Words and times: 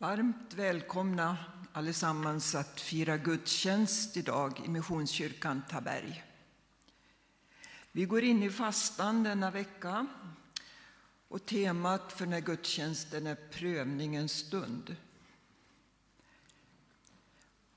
Varmt 0.00 0.54
välkomna 0.54 1.36
allesammans 1.72 2.54
att 2.54 2.80
fira 2.80 3.16
gudstjänst 3.16 4.16
idag 4.16 4.60
i 4.64 4.68
Missionskyrkan 4.68 5.62
Taberg. 5.70 6.24
Vi 7.92 8.04
går 8.04 8.22
in 8.22 8.42
i 8.42 8.50
fastan 8.50 9.22
denna 9.22 9.50
vecka 9.50 10.06
och 11.28 11.46
temat 11.46 12.12
för 12.12 12.24
den 12.24 12.32
här 12.32 12.40
gudstjänsten 12.40 13.26
är 13.26 13.34
prövningens 13.34 14.32
stund. 14.32 14.96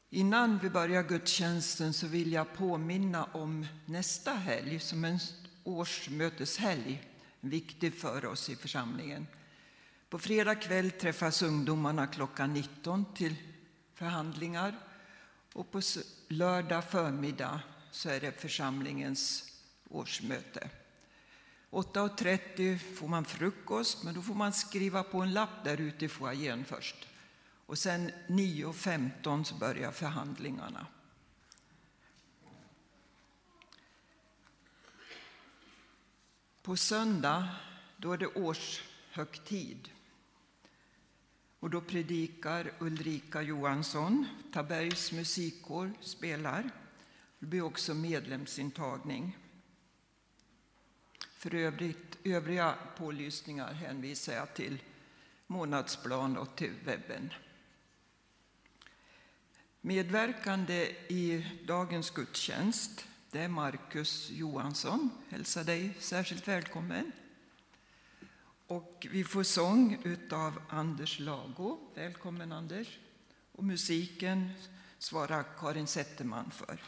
Innan 0.10 0.60
vi 0.60 0.70
börjar 0.70 1.04
gudstjänsten 1.04 1.94
så 1.94 2.08
vill 2.08 2.32
jag 2.32 2.54
påminna 2.54 3.24
om 3.24 3.68
nästa 3.86 4.34
helg 4.34 4.80
som 4.80 5.06
en 5.06 5.20
årsmöteshelg, 5.64 7.04
viktig 7.40 7.94
för 7.94 8.26
oss 8.26 8.50
i 8.50 8.56
församlingen. 8.56 9.28
På 10.12 10.20
fredag 10.20 10.56
kväll 10.56 10.92
träffas 10.92 11.42
ungdomarna 11.42 12.08
klockan 12.08 12.54
19 12.54 13.06
till 13.14 13.36
förhandlingar 13.94 14.80
och 15.54 15.72
på 15.72 15.82
lördag 16.28 16.84
förmiddag 16.84 17.62
så 17.92 18.10
är 18.10 18.20
det 18.20 18.42
församlingens 18.42 19.54
årsmöte. 19.90 20.70
8.30 21.70 22.78
får 22.78 23.08
man 23.08 23.26
frukost, 23.26 24.04
men 24.04 24.14
då 24.14 24.22
får 24.22 24.34
man 24.34 24.54
skriva 24.54 25.04
på 25.04 25.22
en 25.22 25.34
lapp 25.34 25.64
där 25.64 25.82
ute 25.82 26.06
i 26.06 26.10
foajén 26.10 26.66
först. 26.66 27.08
Och 27.66 27.78
sen 27.78 28.12
9.15 28.28 29.44
så 29.44 29.56
börjar 29.56 29.92
förhandlingarna. 29.92 30.88
På 36.62 36.78
söndag 36.78 37.48
då 37.98 38.14
är 38.14 38.18
det 38.18 38.28
årshögtid. 38.28 39.90
Och 41.62 41.70
då 41.70 41.82
predikar 41.82 42.72
Ulrika 42.80 43.42
Johansson, 43.42 44.28
Tabergs 44.54 45.12
musikkår 45.12 45.92
spelar. 46.02 46.70
Det 47.40 47.46
blir 47.46 47.62
också 47.62 47.94
medlemsintagning. 47.94 49.38
För 51.38 51.56
övrigt, 51.56 52.18
övriga 52.24 52.76
pålysningar 52.98 53.74
hänvisar 53.74 54.34
jag 54.34 54.54
till 54.54 54.82
månadsplan 55.48 56.38
och 56.38 56.56
till 56.56 56.74
webben. 56.86 57.34
Medverkande 59.82 60.88
i 61.08 61.46
dagens 61.68 62.10
gudstjänst 62.10 63.08
det 63.32 63.40
är 63.40 63.48
Marcus 63.48 64.30
Johansson. 64.30 65.10
Hälsar 65.30 65.64
dig 65.64 65.98
särskilt 66.00 66.48
välkommen. 66.48 67.12
Och 68.72 69.08
vi 69.12 69.24
får 69.24 69.44
sång 69.44 69.98
av 70.32 70.62
Anders 70.70 71.20
Lago. 71.20 71.80
Välkommen 71.96 72.52
Anders. 72.52 73.00
Och 73.52 73.64
musiken 73.64 74.52
svarar 74.98 75.46
Karin 75.60 75.88
Zetterman 75.88 76.52
för. 76.52 76.84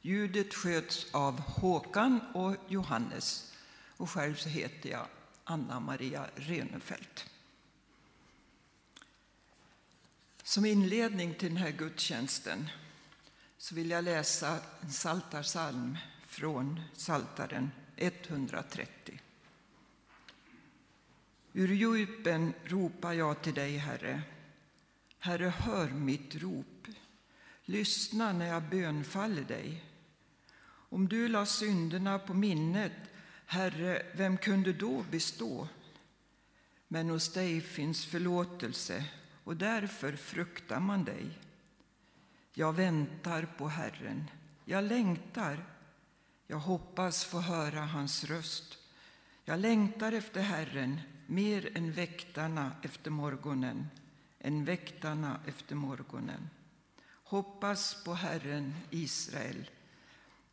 Ljudet 0.00 0.54
sköts 0.54 1.14
av 1.14 1.40
Håkan 1.40 2.20
och 2.34 2.56
Johannes. 2.68 3.54
Och 3.96 4.10
själv 4.10 4.34
så 4.34 4.48
heter 4.48 4.90
jag 4.90 5.06
Anna-Maria 5.44 6.26
Renefelt. 6.34 7.30
Som 10.42 10.64
inledning 10.64 11.34
till 11.34 11.48
den 11.48 11.56
här 11.56 11.70
gudstjänsten 11.70 12.68
så 13.58 13.74
vill 13.74 13.90
jag 13.90 14.04
läsa 14.04 14.58
en 14.80 14.92
saltarsalm 14.92 15.98
från 16.26 16.80
Saltaren 16.94 17.70
130. 17.96 19.20
Ur 21.52 21.74
djupen 21.74 22.54
ropar 22.64 23.12
jag 23.12 23.42
till 23.42 23.54
dig, 23.54 23.76
Herre. 23.76 24.22
Herre, 25.18 25.48
hör 25.48 25.90
mitt 25.90 26.34
rop. 26.34 26.86
Lyssna 27.64 28.32
när 28.32 28.46
jag 28.46 28.62
bönfaller 28.62 29.44
dig. 29.44 29.84
Om 30.64 31.08
du 31.08 31.28
la 31.28 31.46
synderna 31.46 32.18
på 32.18 32.34
minnet, 32.34 32.92
Herre, 33.46 34.02
vem 34.14 34.36
kunde 34.36 34.72
då 34.72 35.04
bestå? 35.10 35.68
Men 36.88 37.10
hos 37.10 37.32
dig 37.32 37.60
finns 37.60 38.06
förlåtelse 38.06 39.04
och 39.44 39.56
därför 39.56 40.16
fruktar 40.16 40.80
man 40.80 41.04
dig. 41.04 41.38
Jag 42.54 42.72
väntar 42.72 43.48
på 43.58 43.68
Herren, 43.68 44.30
jag 44.64 44.84
längtar. 44.84 45.64
Jag 46.46 46.58
hoppas 46.58 47.24
få 47.24 47.40
höra 47.40 47.80
hans 47.80 48.24
röst. 48.24 48.78
Jag 49.44 49.60
längtar 49.60 50.12
efter 50.12 50.40
Herren 50.40 51.00
mer 51.30 51.76
än 51.76 51.92
väktarna 51.92 52.72
efter 52.82 53.10
morgonen, 53.10 53.86
än 54.38 54.64
väktarna 54.64 55.40
efter 55.46 55.74
morgonen. 55.74 56.50
Hoppas 57.24 58.04
på 58.04 58.14
Herren, 58.14 58.74
Israel, 58.90 59.70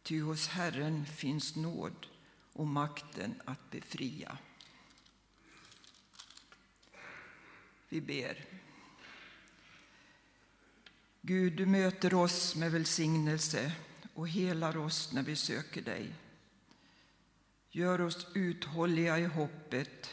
ty 0.03 0.21
hos 0.21 0.47
Herren 0.47 1.05
finns 1.05 1.55
nåd 1.55 2.07
och 2.53 2.67
makten 2.67 3.41
att 3.45 3.71
befria. 3.71 4.37
Vi 7.89 8.01
ber. 8.01 8.45
Gud, 11.21 11.53
du 11.53 11.65
möter 11.65 12.13
oss 12.13 12.55
med 12.55 12.71
välsignelse 12.71 13.71
och 14.13 14.29
helar 14.29 14.77
oss 14.77 15.13
när 15.13 15.23
vi 15.23 15.35
söker 15.35 15.81
dig. 15.81 16.13
Gör 17.71 18.01
oss 18.01 18.27
uthålliga 18.33 19.19
i 19.19 19.25
hoppet, 19.25 20.09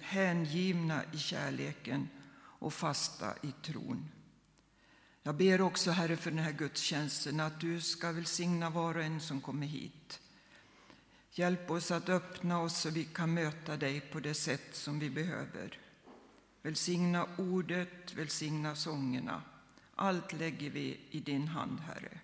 hängivna 0.00 1.02
i 1.12 1.18
kärleken 1.18 2.08
och 2.36 2.74
fasta 2.74 3.34
i 3.42 3.52
tron. 3.62 4.08
Jag 5.22 5.34
ber 5.34 5.60
också, 5.60 5.90
Herre, 5.90 6.16
för 6.16 6.30
den 6.30 6.38
här 6.38 6.52
gudstjänsten 6.52 7.40
att 7.40 7.60
du 7.60 7.80
ska 7.80 8.12
välsigna 8.12 8.70
var 8.70 8.94
och 8.96 9.02
en 9.02 9.20
som 9.20 9.40
kommer 9.40 9.66
hit. 9.66 10.20
Hjälp 11.30 11.70
oss 11.70 11.90
att 11.90 12.08
öppna 12.08 12.60
oss 12.60 12.80
så 12.80 12.90
vi 12.90 13.04
kan 13.04 13.34
möta 13.34 13.76
dig 13.76 14.00
på 14.00 14.20
det 14.20 14.34
sätt 14.34 14.68
som 14.76 14.98
vi 14.98 15.10
behöver. 15.10 15.78
Välsigna 16.62 17.26
ordet, 17.38 18.14
välsigna 18.14 18.74
sångerna. 18.74 19.42
Allt 19.94 20.32
lägger 20.32 20.70
vi 20.70 21.00
i 21.10 21.20
din 21.20 21.48
hand, 21.48 21.80
Herre. 21.80 22.20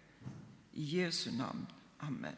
I 0.72 0.84
Jesu 0.84 1.32
namn. 1.32 1.66
Amen. 1.98 2.36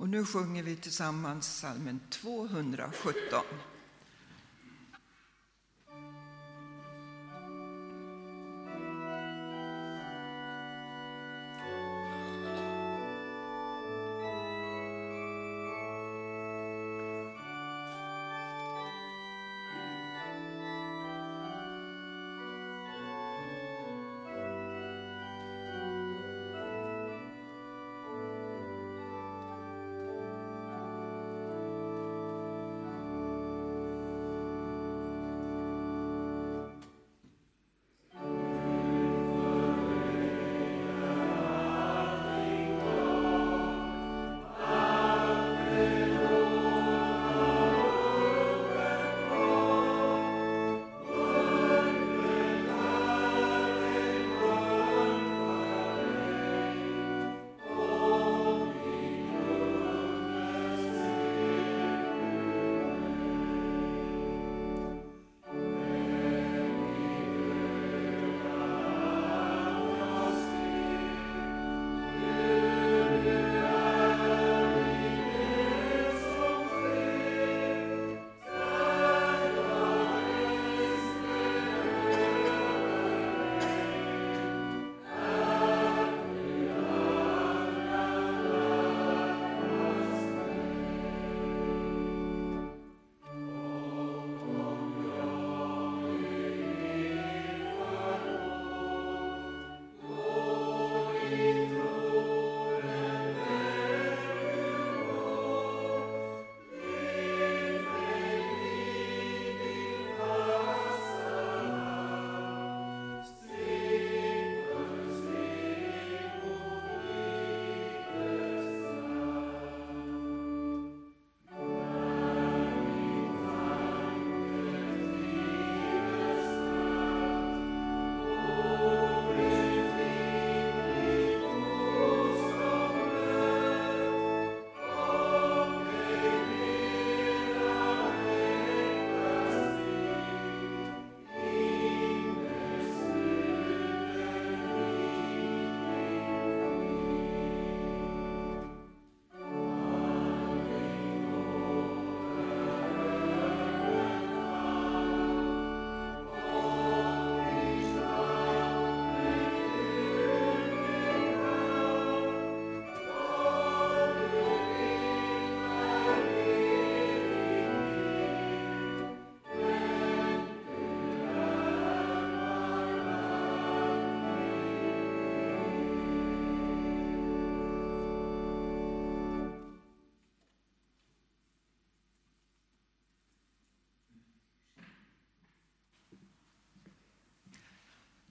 Och 0.00 0.08
nu 0.08 0.24
sjunger 0.24 0.62
vi 0.62 0.76
tillsammans 0.76 1.58
salmen 1.58 2.00
217. 2.10 3.44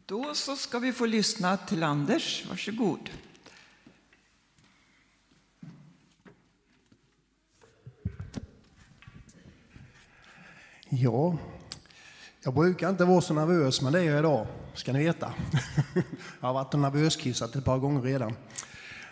Då 0.10 0.34
så 0.34 0.56
ska 0.56 0.80
vi 0.80 0.94
få 0.94 1.06
lyssna 1.06 1.58
till 1.58 1.84
Anders. 1.84 2.46
Varsågod. 2.50 3.10
Ja, 10.90 11.38
jag 12.44 12.54
brukar 12.54 12.90
inte 12.90 13.06
vara 13.06 13.22
så 13.22 13.34
nervös, 13.34 13.82
men 13.82 13.94
det 13.94 14.00
är 14.00 14.04
jag 14.04 14.20
idag, 14.20 14.48
ska 14.74 14.94
ni 14.94 15.00
veta. 15.00 15.34
Jag 16.40 16.48
har 16.48 16.54
varit 16.54 16.74
nervöskissat 16.74 17.56
ett 17.56 17.66
par 17.66 17.78
gånger 17.78 18.02
redan. 18.02 18.34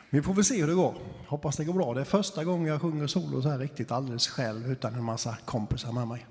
Vi 0.09 0.21
får 0.21 0.33
väl 0.33 0.45
se 0.45 0.61
hur 0.61 0.67
det 0.67 0.73
går. 0.73 0.95
Hoppas 1.27 1.57
det 1.57 1.65
går 1.65 1.73
bra. 1.73 1.93
Det 1.93 2.01
är 2.01 2.05
första 2.05 2.43
gången 2.43 2.67
jag 2.67 2.81
sjunger 2.81 3.07
solo 3.07 3.41
så 3.41 3.49
här 3.49 3.59
riktigt 3.59 3.91
alldeles 3.91 4.27
själv 4.27 4.71
utan 4.71 4.93
en 4.93 5.03
massa 5.03 5.37
kompisar 5.45 5.91
med 5.91 6.07
mig. 6.07 6.25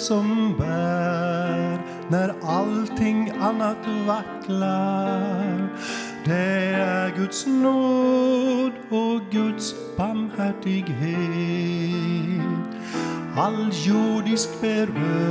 Som 0.00 0.54
bär 0.58 1.80
när 2.08 2.34
allting 2.42 3.30
annat 3.30 3.76
vacklar 4.06 5.68
det 6.26 6.74
är 6.74 7.16
Guds 7.16 7.46
nåd 7.46 8.72
och 8.88 9.20
Guds 9.30 9.74
barmhärtighet. 9.96 11.06
All 13.36 13.70
jordisk 13.86 14.60
berömmelse 14.60 15.24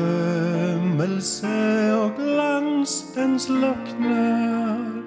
och 1.94 2.16
glans 2.16 3.14
den 3.16 3.40
slocknar 3.40 5.04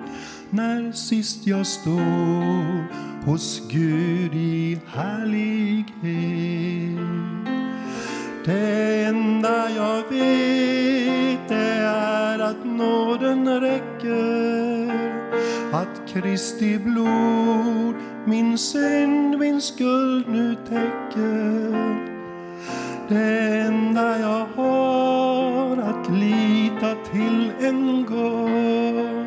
när 0.50 0.92
sist 0.92 1.46
jag 1.46 1.66
står 1.66 2.84
hos 3.24 3.62
Gud 3.70 4.34
i 4.34 4.80
härlighet. 4.86 6.47
Kristi 16.18 16.78
blod 16.78 17.94
min 18.26 18.58
synd, 18.58 19.38
min 19.38 19.60
skuld 19.60 20.28
nu 20.28 20.56
täcker. 20.68 21.98
Det 23.08 23.60
enda 23.66 24.18
jag 24.18 24.46
har 24.56 25.76
att 25.76 26.10
lita 26.10 26.94
till 27.12 27.52
en 27.60 28.04
gång 28.04 29.26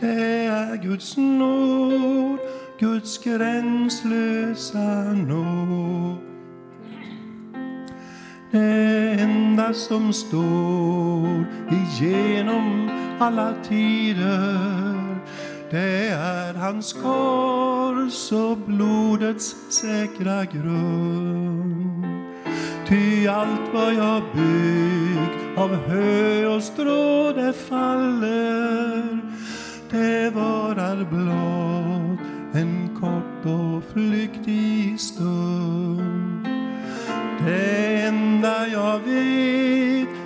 Det 0.00 0.44
är 0.46 0.76
Guds 0.76 1.16
nåd, 1.16 2.38
Guds 2.78 3.18
gränslösa 3.24 5.12
nåd. 5.12 6.16
Det 8.50 9.16
enda 9.20 9.74
som 9.74 10.12
står 10.12 11.46
igenom 11.70 12.90
alla 13.18 13.54
tider 13.68 14.89
det 15.70 16.08
är 16.08 16.54
hans 16.54 16.92
kors 16.92 18.32
och 18.32 18.56
blodets 18.56 19.56
säkra 19.68 20.44
grund. 20.44 22.04
Ty 22.88 23.26
allt 23.28 23.74
vad 23.74 23.94
jag 23.94 24.22
byggt 24.34 25.58
av 25.58 25.74
hö 25.74 26.46
och 26.46 26.62
strå 26.62 27.32
det 27.32 27.52
faller 27.52 29.20
det 29.90 30.30
varar 30.30 31.04
blott 31.10 32.20
en 32.52 32.96
kort 33.00 33.46
och 33.46 33.92
flyktig 33.92 35.00
stund. 35.00 36.48
Det 37.46 38.02
enda 38.02 38.68
jag 38.68 38.98
vet 38.98 40.19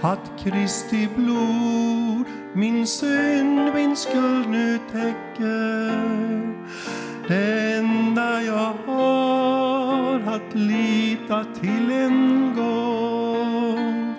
att 0.00 0.30
Kristi 0.38 1.08
blod 1.16 2.24
min 2.52 2.86
synd, 2.86 3.74
min 3.74 3.96
skuld 3.96 4.48
nu 4.48 4.78
täcker. 4.92 6.58
Det 7.28 7.74
enda 7.76 8.42
jag 8.42 8.74
har 8.86 10.20
att 10.20 10.54
lita 10.54 11.44
till 11.60 11.90
en 11.90 12.52
gång 12.56 14.14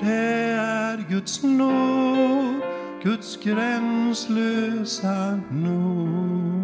det 0.00 0.12
är 0.12 1.04
Guds 1.08 1.42
nåd, 1.42 2.60
Guds 3.02 3.36
gränslösa 3.42 5.40
nåd 5.50 6.55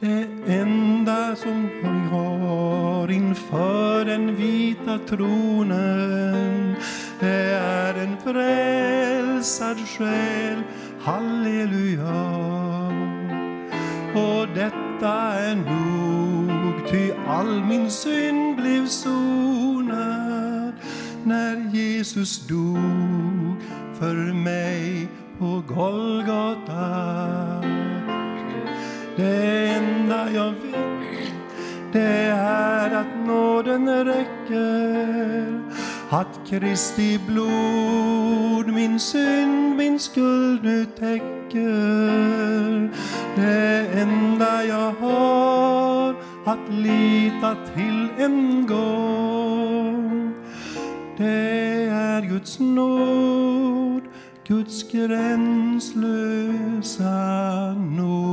det 0.00 0.28
enda 0.46 1.36
som 1.36 1.68
vi 1.82 2.08
har 2.10 3.10
inför 3.10 4.04
den 4.04 4.36
vita 4.36 4.98
tronen 5.08 6.76
det 7.20 7.52
är 7.62 7.94
en 7.94 8.16
frälsad 8.24 9.78
själ, 9.78 10.62
halleluja. 11.00 12.38
Och 14.14 14.48
detta 14.54 15.14
är 15.34 15.54
nog, 15.54 16.88
ty 16.90 17.12
all 17.28 17.64
min 17.64 17.90
synd 17.90 18.56
blev 18.56 18.86
sonad 18.86 20.72
när 21.24 21.74
Jesus 21.74 22.46
dog 22.46 23.56
för 23.98 24.32
mig 24.34 25.08
på 25.38 25.62
Golgata. 25.68 27.08
Det 29.18 29.68
enda 29.68 30.30
jag 30.30 30.50
vill, 30.50 31.30
det 31.92 32.30
är 32.32 32.94
att 32.94 33.26
nåden 33.26 34.04
räcker. 34.04 35.60
Att 36.10 36.40
Kristi 36.48 37.20
blod 37.26 38.74
min 38.74 39.00
synd, 39.00 39.76
min 39.76 39.98
skuld 39.98 40.64
nu 40.64 40.84
täcker. 40.84 42.90
Det 43.36 44.00
enda 44.00 44.64
jag 44.64 44.92
har 44.92 46.14
att 46.44 46.72
lita 46.72 47.56
till 47.74 48.08
en 48.18 48.66
gång 48.66 49.88
det 51.18 51.88
är 51.90 52.22
Guds 52.22 52.58
nåd. 52.58 54.02
Guds 54.48 54.92
gränslösa 54.92 56.14
nåd. 57.74 58.28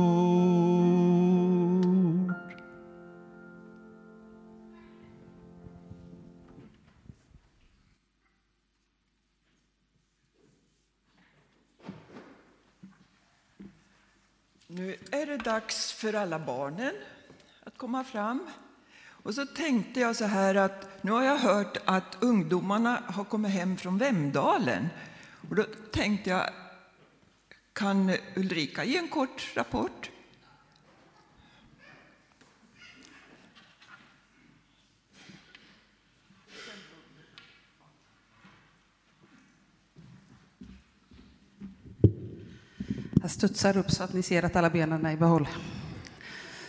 Nu 14.66 14.96
är 15.10 15.26
det 15.26 15.36
dags 15.36 15.92
för 15.92 16.14
alla 16.14 16.38
barnen 16.38 16.92
att 17.64 17.78
komma 17.78 18.04
fram. 18.04 18.50
Och 19.08 19.34
så 19.34 19.46
tänkte 19.46 20.00
jag 20.00 20.16
så 20.16 20.24
här 20.24 20.54
att 20.54 21.02
nu 21.02 21.10
har 21.10 21.22
jag 21.22 21.38
hört 21.38 21.76
att 21.84 22.16
ungdomarna 22.20 23.02
har 23.06 23.24
kommit 23.24 23.52
hem 23.52 23.76
från 23.76 23.98
Vemdalen. 23.98 24.88
Och 25.48 25.56
då 25.56 25.64
tänkte 25.92 26.30
jag, 26.30 26.50
kan 27.72 28.12
Ulrika 28.36 28.84
ge 28.84 28.96
en 28.96 29.08
kort 29.08 29.52
rapport? 29.54 30.10
Jag 43.22 43.30
studsar 43.30 43.76
upp 43.76 43.90
så 43.90 44.02
att 44.02 44.12
ni 44.12 44.22
ser 44.22 44.42
att 44.42 44.56
alla 44.56 44.70
benen 44.70 45.06
är 45.06 45.12
i 45.12 45.16
behåll. 45.16 45.48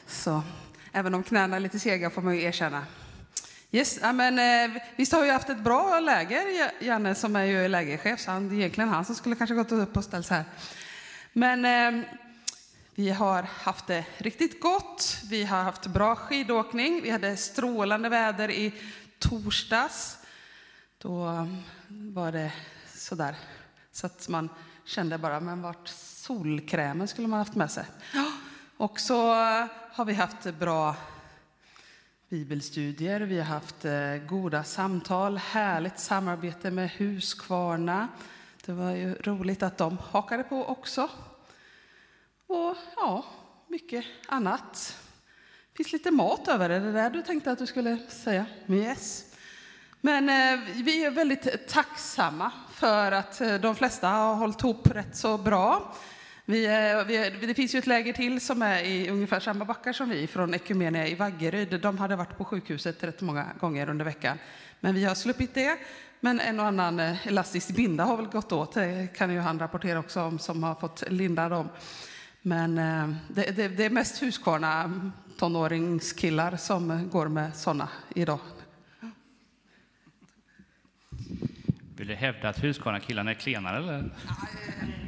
Så, 0.07 0.43
även 0.91 1.13
om 1.13 1.23
knäna 1.23 1.55
är 1.55 1.59
lite 1.59 1.79
sega 1.79 2.09
får 2.09 2.21
man 2.21 2.35
ju 2.35 2.41
erkänna. 2.41 2.85
Yes, 3.71 3.99
men, 4.01 4.39
eh, 4.39 4.81
visst 4.95 5.11
har 5.11 5.23
vi 5.23 5.29
haft 5.29 5.49
ett 5.49 5.59
bra 5.59 5.99
läger, 5.99 6.71
Janne 6.79 7.15
som 7.15 7.35
är 7.35 7.43
ju 7.43 7.67
lägerchef, 7.67 8.19
så 8.19 8.31
han, 8.31 8.51
egentligen 8.51 8.89
han 8.89 9.05
som 9.05 9.15
skulle 9.15 9.35
kanske 9.35 9.55
gått 9.55 9.71
upp 9.71 9.97
och 9.97 10.03
ställt 10.03 10.25
sig 10.25 10.37
här. 10.37 10.45
Men 11.33 11.65
eh, 11.65 12.09
vi 12.95 13.09
har 13.09 13.43
haft 13.43 13.87
det 13.87 14.05
riktigt 14.17 14.61
gott. 14.61 15.17
Vi 15.29 15.43
har 15.43 15.63
haft 15.63 15.87
bra 15.87 16.15
skidåkning. 16.15 17.01
Vi 17.03 17.09
hade 17.09 17.37
strålande 17.37 18.09
väder 18.09 18.51
i 18.51 18.73
torsdags. 19.19 20.17
Då 20.97 21.47
var 21.87 22.31
det 22.31 22.51
sådär 22.93 23.35
så 23.91 24.05
att 24.05 24.27
man 24.29 24.49
kände 24.85 25.17
bara, 25.17 25.39
men 25.39 25.61
vart 25.61 25.87
solkrämen 25.87 27.07
skulle 27.07 27.27
man 27.27 27.39
haft 27.39 27.55
med 27.55 27.71
sig? 27.71 27.85
Och 28.77 28.99
så 28.99 29.33
har 29.91 30.05
vi 30.05 30.13
haft 30.13 30.43
bra 30.59 30.95
bibelstudier, 32.29 33.19
vi 33.19 33.37
har 33.37 33.45
haft 33.45 33.85
eh, 33.85 34.15
goda 34.29 34.63
samtal, 34.63 35.37
härligt 35.37 35.99
samarbete 35.99 36.71
med 36.71 36.89
Huskvarna. 36.91 38.07
Det 38.65 38.71
var 38.71 38.91
ju 38.91 39.13
roligt 39.13 39.63
att 39.63 39.77
de 39.77 39.97
hakade 39.97 40.43
på 40.43 40.65
också. 40.65 41.09
Och 42.47 42.75
ja, 42.95 43.25
mycket 43.67 44.05
annat. 44.27 44.97
Det 45.71 45.77
finns 45.77 45.93
lite 45.93 46.11
mat 46.11 46.47
över, 46.47 46.69
är 46.69 46.79
det 46.79 46.91
där 46.91 47.09
du 47.09 47.21
tänkte 47.21 47.51
att 47.51 47.59
du 47.59 47.65
skulle 47.65 47.97
säga? 48.09 48.45
Yes. 48.69 49.25
Men 50.01 50.29
eh, 50.29 50.59
vi 50.75 51.05
är 51.05 51.11
väldigt 51.11 51.67
tacksamma 51.67 52.51
för 52.73 53.11
att 53.11 53.41
eh, 53.41 53.55
de 53.55 53.75
flesta 53.75 54.07
har 54.07 54.35
hållit 54.35 54.61
ihop 54.61 54.87
rätt 54.87 55.17
så 55.17 55.37
bra. 55.37 55.95
Vi, 56.49 56.67
vi 57.07 57.47
det 57.47 57.53
finns 57.53 57.75
ju 57.75 57.79
ett 57.79 57.87
läger 57.87 58.13
till 58.13 58.41
som 58.41 58.61
är 58.61 58.83
i 58.83 59.09
ungefär 59.09 59.39
samma 59.39 59.65
backar 59.65 59.93
som 59.93 60.09
vi, 60.09 60.27
från 60.27 60.53
Ekumenia 60.53 61.07
i 61.07 61.15
Vaggeryd. 61.15 61.81
De 61.81 61.97
hade 61.97 62.15
varit 62.15 62.37
på 62.37 62.45
sjukhuset 62.45 63.03
rätt 63.03 63.21
många 63.21 63.45
gånger 63.59 63.89
under 63.89 64.05
veckan. 64.05 64.37
Men 64.79 64.95
vi 64.95 65.05
har 65.05 65.15
sluppit 65.15 65.53
det. 65.53 65.77
Men 66.19 66.39
en 66.39 66.59
och 66.59 66.65
annan 66.65 66.99
eh, 66.99 67.27
elastisk 67.27 67.75
binda 67.75 68.03
har 68.03 68.17
väl 68.17 68.25
gått 68.25 68.51
åt, 68.51 68.73
det 68.73 69.07
kan 69.15 69.33
ju 69.33 69.39
han 69.39 69.59
rapportera 69.59 69.99
också 69.99 70.21
om, 70.21 70.39
som 70.39 70.63
har 70.63 70.75
fått 70.75 71.03
linda 71.09 71.49
dem. 71.49 71.69
Men 72.41 72.77
eh, 72.77 73.15
det, 73.27 73.55
det, 73.55 73.67
det 73.67 73.85
är 73.85 73.89
mest 73.89 74.21
Huskvarna 74.21 75.11
tonåringskillar 75.37 76.57
som 76.57 77.09
går 77.09 77.27
med 77.27 77.55
sådana 77.55 77.89
idag. 78.15 78.39
Vill 81.95 82.07
du 82.07 82.15
hävda 82.15 82.49
att 82.49 82.63
Huskvarna-killarna 82.63 83.31
är 83.31 83.35
klenare 83.35 83.77
eller? 83.77 84.09
I 85.03 85.06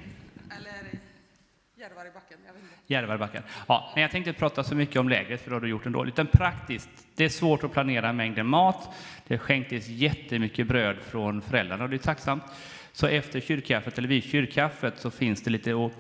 backen, 2.90 3.44
jag 3.44 3.44
Ja, 3.68 3.92
men 3.94 4.02
jag 4.02 4.12
tänkte 4.12 4.30
inte 4.30 4.40
prata 4.40 4.64
så 4.64 4.76
mycket 4.76 4.96
om 4.96 5.10
lägret, 5.10 5.42
för 5.42 5.50
det 5.50 5.56
har 5.56 5.62
du 5.62 5.68
gjort 5.68 5.86
ändå. 5.86 6.06
Utan 6.06 6.28
praktiskt. 6.28 6.90
Det 7.16 7.26
är 7.26 7.30
svårt 7.30 7.64
att 7.64 7.72
planera 7.72 8.14
mängden 8.14 8.48
mat. 8.48 8.90
Det 9.28 9.38
skänktes 9.38 9.88
jättemycket 9.88 10.68
bröd 10.68 10.98
från 10.98 11.42
föräldrarna 11.42 11.84
och 11.84 11.90
det 11.90 11.96
är 11.96 11.98
tacksamt. 11.98 12.44
Så 12.92 13.08
efter 13.08 13.40
kyrkkaffet, 13.40 13.98
eller 13.98 14.08
vid 14.08 14.24
kyrkkaffet, 14.24 15.00
så 15.00 15.12
finns 15.12 15.44
det 15.44 15.50
lite 15.50 15.86
att 15.86 15.92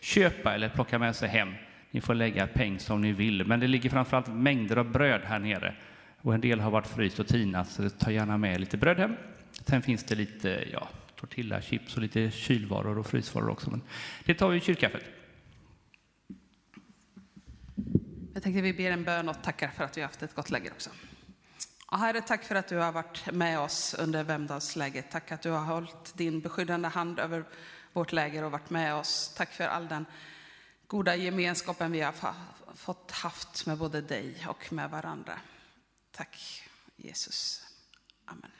köpa 0.00 0.54
eller 0.54 0.68
plocka 0.68 0.98
med 0.98 1.16
sig 1.16 1.28
hem. 1.28 1.54
Ni 1.90 2.00
får 2.00 2.14
lägga 2.14 2.46
peng 2.46 2.78
som 2.78 3.00
ni 3.00 3.12
vill, 3.12 3.46
men 3.46 3.60
det 3.60 3.66
ligger 3.66 3.90
framförallt 3.90 4.28
mängder 4.28 4.76
av 4.76 4.90
bröd 4.90 5.20
här 5.24 5.38
nere. 5.38 5.74
Och 6.20 6.34
en 6.34 6.40
del 6.40 6.60
har 6.60 6.70
varit 6.70 6.86
fryst 6.86 7.20
och 7.20 7.26
tinat, 7.26 7.68
så 7.68 7.90
ta 7.90 8.10
gärna 8.10 8.38
med 8.38 8.60
lite 8.60 8.76
bröd 8.76 8.98
hem. 8.98 9.16
Sen 9.66 9.82
finns 9.82 10.04
det 10.04 10.14
lite 10.14 10.64
ja, 10.72 10.88
tortilla, 11.20 11.62
chips 11.62 11.96
och 11.96 12.02
lite 12.02 12.30
kylvaror 12.30 12.98
och 12.98 13.06
frysvaror 13.06 13.50
också. 13.50 13.70
Men 13.70 13.82
det 14.24 14.34
tar 14.34 14.48
vi 14.48 14.56
i 14.56 14.60
kyrkkaffet. 14.60 15.21
Jag 18.42 18.44
tänkte 18.44 18.62
vi 18.62 18.72
ber 18.72 18.90
en 18.90 19.04
bön 19.04 19.28
och 19.28 19.42
tackar 19.42 19.68
för 19.68 19.84
att 19.84 19.96
vi 19.96 20.00
har 20.00 20.08
haft 20.08 20.22
ett 20.22 20.34
gott 20.34 20.50
läger 20.50 20.72
också. 20.72 20.90
Herre, 21.90 22.20
tack 22.20 22.44
för 22.44 22.54
att 22.54 22.68
du 22.68 22.76
har 22.76 22.92
varit 22.92 23.32
med 23.32 23.60
oss 23.60 23.94
under 23.94 24.24
Vemdalsläget. 24.24 25.10
Tack 25.10 25.32
att 25.32 25.42
du 25.42 25.50
har 25.50 25.64
hållit 25.64 26.14
din 26.14 26.40
beskyddande 26.40 26.88
hand 26.88 27.18
över 27.18 27.44
vårt 27.92 28.12
läger 28.12 28.42
och 28.44 28.50
varit 28.50 28.70
med 28.70 28.94
oss. 28.94 29.34
Tack 29.36 29.52
för 29.52 29.64
all 29.64 29.88
den 29.88 30.06
goda 30.86 31.16
gemenskapen 31.16 31.92
vi 31.92 32.00
har 32.00 32.14
fått 32.74 33.10
haft 33.10 33.66
med 33.66 33.78
både 33.78 34.00
dig 34.00 34.46
och 34.48 34.72
med 34.72 34.90
varandra. 34.90 35.38
Tack 36.12 36.62
Jesus. 36.96 37.66
Amen. 38.24 38.50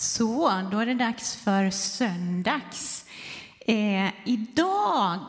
Så, 0.00 0.62
då 0.70 0.78
är 0.78 0.86
det 0.86 0.94
dags 0.94 1.36
för 1.36 1.70
söndags. 1.70 3.04
Eh, 3.60 4.08
idag 4.24 5.20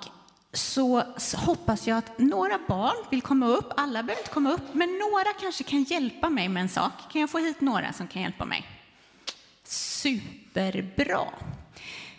så 0.54 1.04
hoppas 1.36 1.88
jag 1.88 1.98
att 1.98 2.20
några 2.20 2.60
barn 2.68 3.06
vill 3.10 3.22
komma 3.22 3.48
upp. 3.48 3.74
Alla 3.78 4.04
behöver 4.04 4.22
inte 4.22 4.34
komma 4.34 4.52
upp, 4.52 4.74
men 4.74 4.90
några 4.90 5.34
kanske 5.42 5.64
kan 5.64 5.84
hjälpa 5.84 6.30
mig 6.30 6.50
med 6.50 6.62
en 6.62 6.70
sak. 6.70 6.92
Kan 7.12 7.22
jag 7.22 7.30
få 7.30 7.38
hit 7.38 7.62
några 7.62 7.94
som 7.94 8.08
kan 8.08 8.22
hjälpa 8.22 8.46
mig? 8.46 8.68
Superbra. 9.64 11.28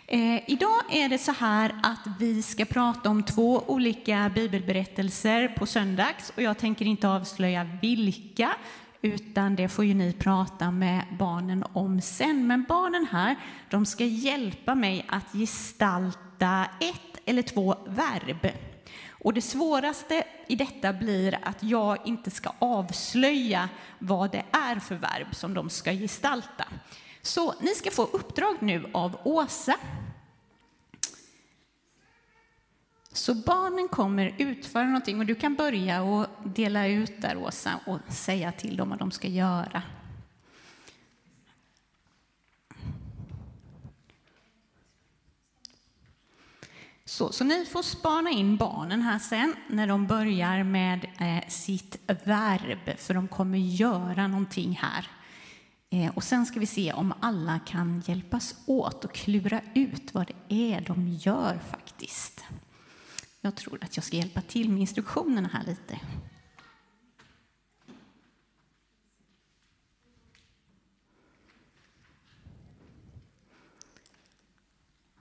Eh, 0.07 0.49
idag 0.49 0.81
är 0.91 1.09
det 1.09 1.17
så 1.17 1.31
här 1.31 1.75
att 1.83 2.07
vi 2.19 2.41
ska 2.41 2.65
prata 2.65 3.09
om 3.09 3.23
två 3.23 3.63
olika 3.67 4.31
bibelberättelser 4.35 5.47
på 5.47 5.65
söndags 5.65 6.31
och 6.35 6.41
jag 6.41 6.57
tänker 6.57 6.85
inte 6.85 7.09
avslöja 7.09 7.69
vilka, 7.81 8.55
utan 9.03 9.55
det 9.55 9.69
får 9.69 9.85
ju 9.85 9.93
ni 9.93 10.13
prata 10.13 10.71
med 10.71 11.05
barnen 11.19 11.63
om 11.73 12.01
sen. 12.01 12.47
Men 12.47 12.63
barnen 12.63 13.07
här, 13.11 13.35
de 13.69 13.85
ska 13.85 14.05
hjälpa 14.05 14.75
mig 14.75 15.05
att 15.09 15.33
gestalta 15.33 16.65
ett 16.79 17.21
eller 17.25 17.41
två 17.41 17.75
verb. 17.87 18.47
Och 19.09 19.33
det 19.33 19.41
svåraste 19.41 20.23
i 20.47 20.55
detta 20.55 20.93
blir 20.93 21.39
att 21.41 21.63
jag 21.63 21.97
inte 22.07 22.31
ska 22.31 22.51
avslöja 22.59 23.69
vad 23.99 24.31
det 24.31 24.43
är 24.51 24.79
för 24.79 24.95
verb 24.95 25.35
som 25.35 25.53
de 25.53 25.69
ska 25.69 25.91
gestalta. 25.91 26.65
Så 27.21 27.53
ni 27.61 27.75
ska 27.75 27.91
få 27.91 28.03
uppdrag 28.03 28.55
nu 28.59 28.85
av 28.91 29.17
Åsa. 29.23 29.75
Så 33.13 33.33
barnen 33.33 33.87
kommer 33.87 34.35
utföra 34.37 34.83
någonting 34.83 35.19
och 35.19 35.25
du 35.25 35.35
kan 35.35 35.55
börja 35.55 36.03
och 36.03 36.27
dela 36.43 36.87
ut 36.87 37.21
där 37.21 37.37
Åsa 37.37 37.79
och 37.85 37.99
säga 38.09 38.51
till 38.51 38.77
dem 38.77 38.89
vad 38.89 38.99
de 38.99 39.11
ska 39.11 39.27
göra. 39.27 39.81
Så, 47.05 47.31
så 47.31 47.43
ni 47.43 47.65
får 47.65 47.81
spana 47.81 48.29
in 48.29 48.57
barnen 48.57 49.01
här 49.01 49.19
sen 49.19 49.55
när 49.67 49.87
de 49.87 50.07
börjar 50.07 50.63
med 50.63 51.05
eh, 51.19 51.49
sitt 51.49 51.97
verb, 52.25 52.97
för 52.97 53.13
de 53.13 53.27
kommer 53.27 53.57
göra 53.57 54.27
någonting 54.27 54.79
här. 54.81 55.07
Eh, 55.89 56.15
och 56.15 56.23
sen 56.23 56.45
ska 56.45 56.59
vi 56.59 56.65
se 56.65 56.93
om 56.93 57.13
alla 57.19 57.59
kan 57.59 58.03
hjälpas 58.05 58.55
åt 58.65 59.05
och 59.05 59.13
klura 59.13 59.61
ut 59.75 60.13
vad 60.13 60.27
det 60.27 60.73
är 60.73 60.81
de 60.81 61.07
gör 61.07 61.59
faktiskt. 61.71 62.43
Jag 63.45 63.55
tror 63.55 63.79
att 63.83 63.97
jag 63.97 64.03
ska 64.03 64.17
hjälpa 64.17 64.41
till 64.41 64.69
med 64.69 64.79
instruktionerna 64.79 65.49
här 65.53 65.63
lite. 65.65 65.99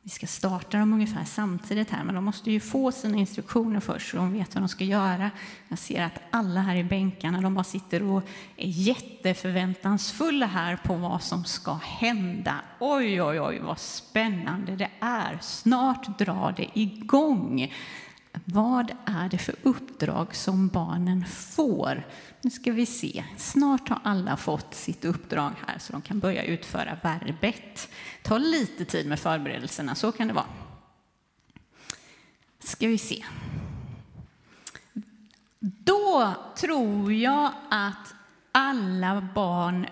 Vi 0.03 0.11
ska 0.11 0.27
starta 0.27 0.79
dem 0.79 0.93
ungefär 0.93 1.25
samtidigt 1.25 1.91
här, 1.91 2.05
men 2.05 2.15
de 2.15 2.25
måste 2.25 2.51
ju 2.51 2.61
få 2.61 2.93
sina 2.93 3.19
instruktioner 3.19 3.81
först 3.81 4.11
så 4.11 4.17
de 4.17 4.33
vet 4.33 4.55
vad 4.55 4.63
de 4.63 4.69
ska 4.69 4.85
göra. 4.85 5.31
Jag 5.69 5.79
ser 5.79 6.03
att 6.03 6.23
alla 6.31 6.61
här 6.61 6.77
i 6.77 6.85
bänkarna, 6.85 7.41
de 7.41 7.55
bara 7.55 7.65
sitter 7.65 8.03
och 8.03 8.23
är 8.57 8.69
jätteförväntansfulla 8.69 10.47
här 10.47 10.77
på 10.77 10.95
vad 10.95 11.23
som 11.23 11.45
ska 11.45 11.75
hända. 11.75 12.61
Oj, 12.81 13.23
oj, 13.23 13.41
oj, 13.41 13.59
vad 13.59 13.79
spännande 13.79 14.77
det 14.77 14.91
är. 15.01 15.39
Snart 15.41 16.19
drar 16.19 16.55
det 16.57 16.79
igång. 16.79 17.73
Vad 18.45 18.93
är 19.05 19.29
det 19.29 19.39
för 19.39 19.55
uppdrag 19.63 20.35
som 20.35 20.69
barnen 20.69 21.25
får? 21.27 22.07
Nu 22.41 22.51
ska 22.51 22.73
vi 22.73 22.87
se. 22.87 23.25
Snart 23.37 23.89
har 23.89 24.01
alla 24.05 24.37
fått 24.37 24.75
sitt 24.75 25.05
uppdrag 25.05 25.53
här 25.67 25.79
så 25.79 25.93
de 25.93 26.03
kan 26.03 26.19
börja 26.19 26.43
utföra 26.43 26.99
verbet. 27.03 27.89
Ta 28.23 28.39
lite 28.39 28.85
tid 28.85 29.07
med 29.07 29.21
förberedelserna, 29.21 29.95
så 29.95 30.13
kan 30.13 30.29
det 30.29 30.35
vara. 30.35 30.47
Ska 32.59 32.89
vi 32.89 32.99
se. 32.99 33.25
Då 35.61 36.35
tror 36.57 37.13
jag 37.13 37.53
att 37.71 38.15
alla 38.53 39.29
barn 39.35 39.87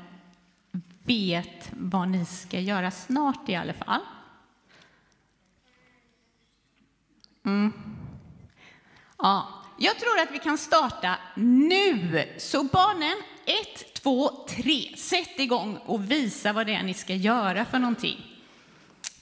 vet 1.04 1.70
vad 1.72 2.08
ni 2.08 2.24
ska 2.24 2.60
göra 2.60 2.90
snart 2.90 3.48
i 3.48 3.54
alla 3.54 3.72
fall. 3.72 4.00
Mm. 7.44 7.72
Ja, 9.22 9.48
jag 9.76 9.98
tror 9.98 10.18
att 10.18 10.30
vi 10.30 10.38
kan 10.38 10.58
starta 10.58 11.18
nu. 11.34 12.24
Så 12.38 12.64
barnen, 12.64 13.16
ett, 13.44 13.94
två, 14.02 14.46
tre, 14.48 14.96
sätt 14.96 15.38
igång 15.38 15.76
och 15.76 16.10
visa 16.10 16.52
vad 16.52 16.66
det 16.66 16.74
är 16.74 16.82
ni 16.82 16.94
ska 16.94 17.14
göra 17.14 17.64
för 17.64 17.78
någonting. 17.78 18.40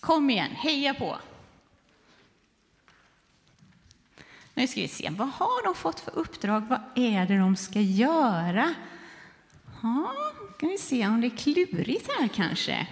Kom 0.01 0.31
igen, 0.31 0.51
heja 0.51 0.95
på. 0.95 1.19
Nu 4.55 4.67
ska 4.67 4.81
vi 4.81 4.89
se, 4.89 5.11
vad 5.11 5.29
har 5.29 5.65
de 5.65 5.75
fått 5.75 6.01
för 6.01 6.19
uppdrag? 6.19 6.61
Vad 6.69 6.81
är 6.95 7.27
det 7.27 7.39
de 7.39 7.57
ska 7.57 7.81
göra? 7.81 8.75
Ja, 9.83 10.15
ska 10.57 10.67
vi 10.67 10.79
se 10.79 11.07
om 11.07 11.21
det 11.21 11.27
är 11.27 11.37
klurigt 11.37 12.11
här 12.19 12.29
kanske. 12.29 12.87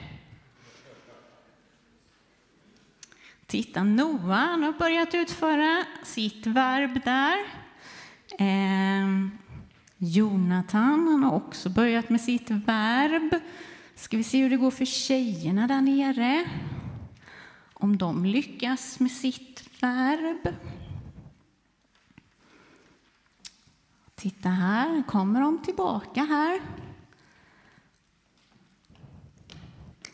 Titta, 3.47 3.85
Noah 3.85 4.49
han 4.49 4.63
har 4.63 4.73
börjat 4.73 5.15
utföra 5.15 5.85
sitt 6.03 6.47
verb 6.47 7.01
där. 7.05 7.37
Eh, 8.39 9.29
Jonathan 9.97 11.09
han 11.09 11.23
har 11.23 11.33
också 11.33 11.69
börjat 11.69 12.11
med 12.11 12.21
sitt 12.21 12.51
verb. 12.51 13.35
Ska 13.95 14.17
vi 14.17 14.25
se 14.25 14.43
hur 14.43 14.51
det 14.51 14.57
går 14.57 14.71
för 14.71 14.85
tjejerna 14.85 15.67
där 15.67 15.81
nere. 15.81 16.51
Om 17.75 17.97
de 17.97 18.25
lyckas 18.25 19.01
med 19.01 19.11
sitt 19.11 19.83
verb. 19.83 20.55
Titta 24.15 24.49
här, 24.49 25.03
kommer 25.03 25.41
de 25.41 25.63
tillbaka 25.63 26.21
här. 26.21 26.61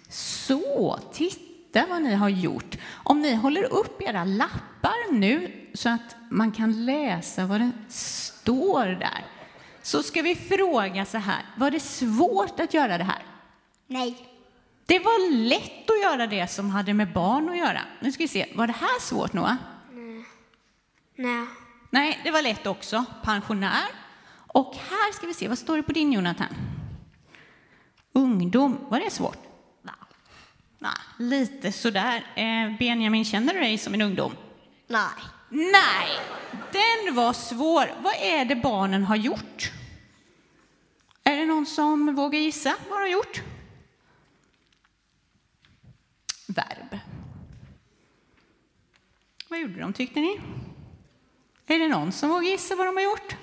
Så, 0.08 0.98
titta 1.12 1.51
vad 1.72 2.02
ni 2.02 2.14
har 2.14 2.28
gjort. 2.28 2.76
Om 2.92 3.20
ni 3.20 3.34
håller 3.34 3.72
upp 3.72 4.02
era 4.02 4.24
lappar 4.24 5.12
nu 5.12 5.52
så 5.74 5.88
att 5.88 6.16
man 6.30 6.52
kan 6.52 6.84
läsa 6.84 7.46
vad 7.46 7.60
det 7.60 7.70
står 7.88 8.86
där, 8.86 9.24
så 9.82 10.02
ska 10.02 10.22
vi 10.22 10.34
fråga 10.34 11.04
så 11.04 11.18
här. 11.18 11.44
Var 11.56 11.70
det 11.70 11.80
svårt 11.80 12.60
att 12.60 12.74
göra 12.74 12.98
det 12.98 13.04
här? 13.04 13.22
Nej. 13.86 14.28
Det 14.86 14.98
var 14.98 15.30
lätt 15.30 15.90
att 15.90 16.02
göra 16.02 16.26
det 16.26 16.50
som 16.50 16.70
hade 16.70 16.94
med 16.94 17.12
barn 17.12 17.48
att 17.48 17.58
göra. 17.58 17.80
Nu 18.00 18.12
ska 18.12 18.22
vi 18.22 18.28
se, 18.28 18.46
var 18.54 18.66
det 18.66 18.72
här 18.72 19.00
svårt 19.00 19.32
Noah? 19.32 19.56
Nej. 21.16 21.46
Nej, 21.90 22.20
det 22.24 22.30
var 22.30 22.42
lätt 22.42 22.66
också. 22.66 23.04
Pensionär. 23.22 23.88
Och 24.46 24.74
här 24.74 25.12
ska 25.12 25.26
vi 25.26 25.34
se, 25.34 25.48
vad 25.48 25.58
står 25.58 25.76
det 25.76 25.82
på 25.82 25.92
din 25.92 26.12
Jonathan? 26.12 26.48
Ungdom, 28.12 28.78
var 28.88 29.00
det 29.00 29.10
svårt? 29.10 29.51
Nej, 30.82 30.92
lite 31.18 31.72
sådär. 31.72 32.26
Eh, 32.34 32.78
Benjamin, 32.78 33.24
känner 33.24 33.54
du 33.54 33.60
dig 33.60 33.78
som 33.78 33.94
en 33.94 34.02
ungdom? 34.02 34.36
Nej. 34.86 35.02
Nej, 35.48 36.08
den 36.72 37.14
var 37.14 37.32
svår. 37.32 37.94
Vad 38.00 38.14
är 38.20 38.44
det 38.44 38.56
barnen 38.56 39.04
har 39.04 39.16
gjort? 39.16 39.70
Är 41.24 41.36
det 41.36 41.46
någon 41.46 41.66
som 41.66 42.14
vågar 42.14 42.38
gissa 42.38 42.76
vad 42.90 42.98
de 42.98 43.02
har 43.02 43.08
gjort? 43.08 43.42
Verb. 46.46 46.98
Vad 49.48 49.60
gjorde 49.60 49.80
de, 49.80 49.92
tyckte 49.92 50.20
ni? 50.20 50.40
Är 51.66 51.78
det 51.78 51.88
någon 51.88 52.12
som 52.12 52.28
vågar 52.28 52.48
gissa 52.48 52.74
vad 52.76 52.86
de 52.86 52.96
har 52.96 53.04
gjort? 53.04 53.36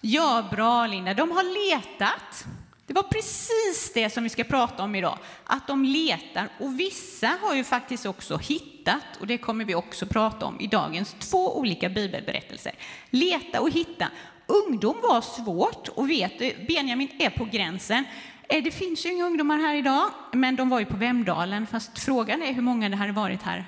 Ja, 0.00 0.48
bra 0.50 0.86
Linda. 0.86 1.14
De 1.14 1.30
har 1.30 1.70
letat. 1.70 2.46
Det 2.86 2.92
var 2.92 3.02
precis 3.02 3.92
det 3.94 4.10
som 4.10 4.22
vi 4.24 4.28
ska 4.28 4.44
prata 4.44 4.82
om 4.82 4.94
idag, 4.94 5.18
att 5.44 5.66
de 5.66 5.84
letar. 5.84 6.48
Och 6.60 6.80
vissa 6.80 7.26
har 7.42 7.54
ju 7.54 7.64
faktiskt 7.64 8.06
också 8.06 8.36
hittat, 8.36 9.16
och 9.20 9.26
det 9.26 9.38
kommer 9.38 9.64
vi 9.64 9.74
också 9.74 10.06
prata 10.06 10.46
om 10.46 10.60
i 10.60 10.66
dagens 10.66 11.16
två 11.18 11.58
olika 11.58 11.88
bibelberättelser. 11.88 12.72
Leta 13.10 13.60
och 13.60 13.70
hitta. 13.70 14.08
Ungdom 14.46 14.96
var 15.02 15.20
svårt, 15.20 15.88
och 15.88 16.10
vet 16.10 16.38
du, 16.38 16.54
Benjamin 16.68 17.08
är 17.18 17.30
på 17.30 17.44
gränsen. 17.44 18.04
Eh, 18.48 18.64
det 18.64 18.70
finns 18.70 19.06
ju 19.06 19.12
inga 19.12 19.24
ungdomar 19.24 19.58
här 19.58 19.74
idag, 19.74 20.10
men 20.32 20.56
de 20.56 20.68
var 20.68 20.80
ju 20.80 20.86
på 20.86 20.96
Vemdalen, 20.96 21.66
fast 21.66 21.98
frågan 21.98 22.42
är 22.42 22.52
hur 22.52 22.62
många 22.62 22.88
det 22.88 22.96
hade 22.96 23.12
varit 23.12 23.42
här 23.42 23.66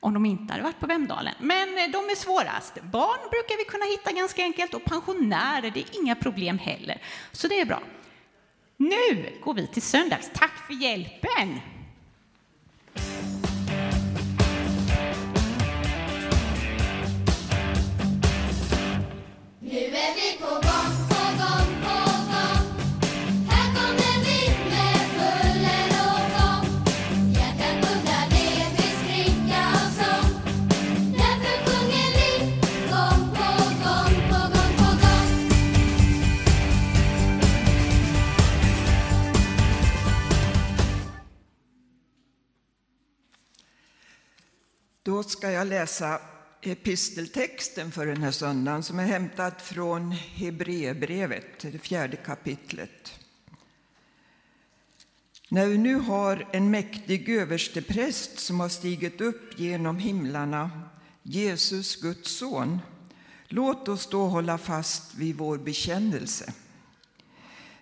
om 0.00 0.14
de 0.14 0.26
inte 0.26 0.52
hade 0.52 0.62
varit 0.62 0.80
på 0.80 0.86
Vemdalen. 0.86 1.34
Men 1.38 1.68
eh, 1.68 1.90
de 1.92 1.98
är 1.98 2.16
svårast. 2.16 2.82
Barn 2.82 3.18
brukar 3.30 3.58
vi 3.58 3.64
kunna 3.64 3.84
hitta 3.84 4.12
ganska 4.12 4.42
enkelt 4.42 4.74
och 4.74 4.84
pensionärer, 4.84 5.70
det 5.74 5.80
är 5.80 6.00
inga 6.02 6.14
problem 6.14 6.58
heller. 6.58 6.98
Så 7.32 7.48
det 7.48 7.60
är 7.60 7.64
bra. 7.64 7.82
Nu 8.76 9.38
går 9.44 9.54
vi 9.54 9.66
till 9.66 9.82
söndags. 9.82 10.30
Tack 10.34 10.66
för 10.66 10.74
hjälpen! 10.74 11.60
Nu 19.60 19.80
är 19.80 20.14
vi 20.14 20.38
på 20.40 20.54
gång, 20.54 20.93
Då 45.14 45.22
ska 45.22 45.50
jag 45.50 45.66
läsa 45.66 46.20
episteltexten 46.62 47.92
för 47.92 48.06
den 48.06 48.22
här 48.22 48.30
söndagen 48.30 48.82
som 48.82 48.98
är 48.98 49.04
hämtad 49.04 49.52
från 49.58 50.12
Hebreerbrevet, 50.12 51.46
det 51.60 51.78
fjärde 51.78 52.16
kapitlet. 52.16 53.20
När 55.48 55.66
vi 55.66 55.78
nu 55.78 55.94
har 55.94 56.48
en 56.52 56.70
mäktig 56.70 57.28
överstepräst 57.28 58.38
som 58.38 58.60
har 58.60 58.68
stigit 58.68 59.20
upp 59.20 59.58
genom 59.60 59.98
himlarna, 59.98 60.70
Jesus, 61.22 61.96
Guds 61.96 62.36
son, 62.36 62.80
låt 63.48 63.88
oss 63.88 64.06
då 64.06 64.26
hålla 64.26 64.58
fast 64.58 65.14
vid 65.14 65.36
vår 65.36 65.58
bekännelse. 65.58 66.52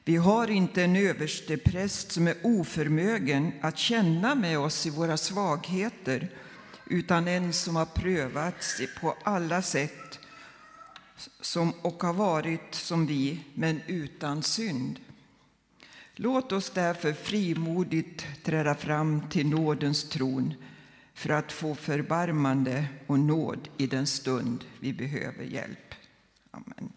Vi 0.05 0.16
har 0.16 0.51
inte 0.51 0.83
en 0.83 0.97
överstepräst 0.97 2.12
som 2.12 2.29
är 2.29 2.37
oförmögen 2.42 3.53
att 3.61 3.79
känna 3.79 4.35
med 4.35 4.59
oss 4.59 4.87
i 4.87 4.90
våra 4.90 5.16
svagheter 5.16 6.31
utan 6.87 7.29
en 7.29 7.53
som 7.53 7.77
har 7.77 7.87
prövats 7.87 8.81
på 9.01 9.16
alla 9.25 9.62
sätt 9.62 10.18
som, 11.40 11.73
och 11.83 12.03
har 12.03 12.12
varit 12.12 12.75
som 12.75 13.07
vi, 13.07 13.45
men 13.55 13.81
utan 13.87 14.42
synd. 14.42 15.01
Låt 16.14 16.53
oss 16.53 16.71
därför 16.71 17.12
frimodigt 17.12 18.27
träda 18.42 18.75
fram 18.75 19.29
till 19.29 19.47
nådens 19.49 20.09
tron 20.09 20.55
för 21.14 21.31
att 21.31 21.53
få 21.53 21.75
förbarmande 21.75 22.87
och 23.07 23.18
nåd 23.18 23.68
i 23.77 23.87
den 23.87 24.07
stund 24.07 24.64
vi 24.81 24.92
behöver 24.92 25.45
hjälp. 25.45 25.95
Amen. 26.51 26.92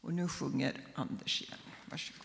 Och 0.00 0.14
nu 0.14 0.28
sjunger 0.28 0.80
Anders 0.94 1.42
igen. 1.42 1.58
Varsågod. 1.84 2.21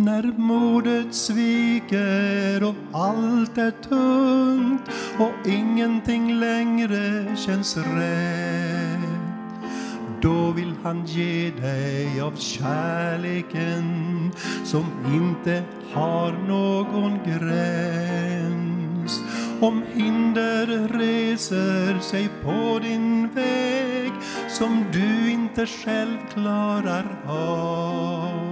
När 0.00 0.32
modet 0.36 1.14
sviker 1.14 2.64
och 2.64 2.74
allt 2.92 3.58
är 3.58 3.70
tungt 3.70 4.82
och 5.18 5.48
ingenting 5.48 6.34
längre 6.34 7.36
känns 7.36 7.76
rätt. 7.76 9.00
Då 10.22 10.50
vill 10.50 10.74
han 10.82 11.06
ge 11.06 11.50
dig 11.50 12.20
av 12.20 12.36
kärleken 12.36 14.30
som 14.64 14.84
inte 15.06 15.62
har 15.92 16.32
någon 16.32 17.18
gräns. 17.24 19.20
Om 19.60 19.82
hinder 19.94 20.66
reser 20.98 21.98
sig 22.00 22.28
på 22.42 22.78
din 22.78 23.28
väg 23.28 24.12
som 24.48 24.84
du 24.92 25.30
inte 25.30 25.66
själv 25.66 26.18
klarar 26.34 27.06
av 27.26 28.49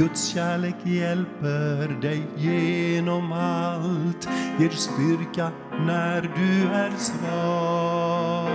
Guds 0.00 0.28
kärlek 0.28 0.76
hjälper 0.84 2.00
dig 2.00 2.22
genom 2.36 3.32
allt, 3.32 4.28
ger 4.58 4.70
styrka 4.70 5.50
när 5.86 6.22
du 6.22 6.68
är 6.72 6.90
svag. 6.96 8.50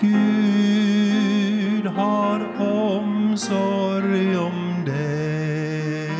Gud 0.00 1.86
har 1.86 2.40
omsorg 2.58 4.36
om 4.36 4.84
dig. 4.86 6.10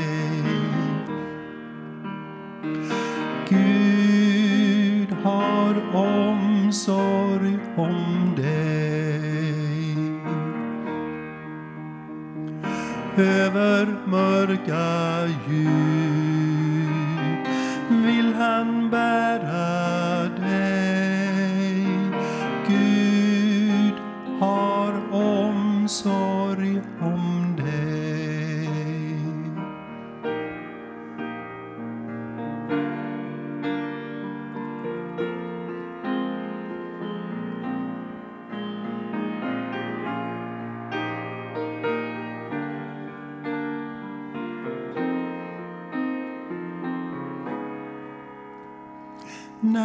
Gud 3.48 5.12
har 5.22 5.74
omsorg 5.94 7.58
om 7.76 8.09
över 13.20 13.86
mörka 14.04 15.26
djup. 15.48 16.90
Vill 17.88 18.34
han 18.34 18.90
bära 18.90 19.79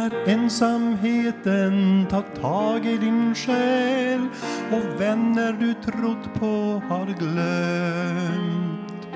När 0.06 0.28
ensamheten 0.28 2.06
tar 2.10 2.22
tag 2.22 2.86
i 2.86 2.96
din 2.96 3.34
själ 3.34 4.26
och 4.72 5.00
vänner 5.00 5.52
du 5.52 5.74
trott 5.74 6.34
på 6.40 6.82
har 6.88 7.06
glömt. 7.18 9.06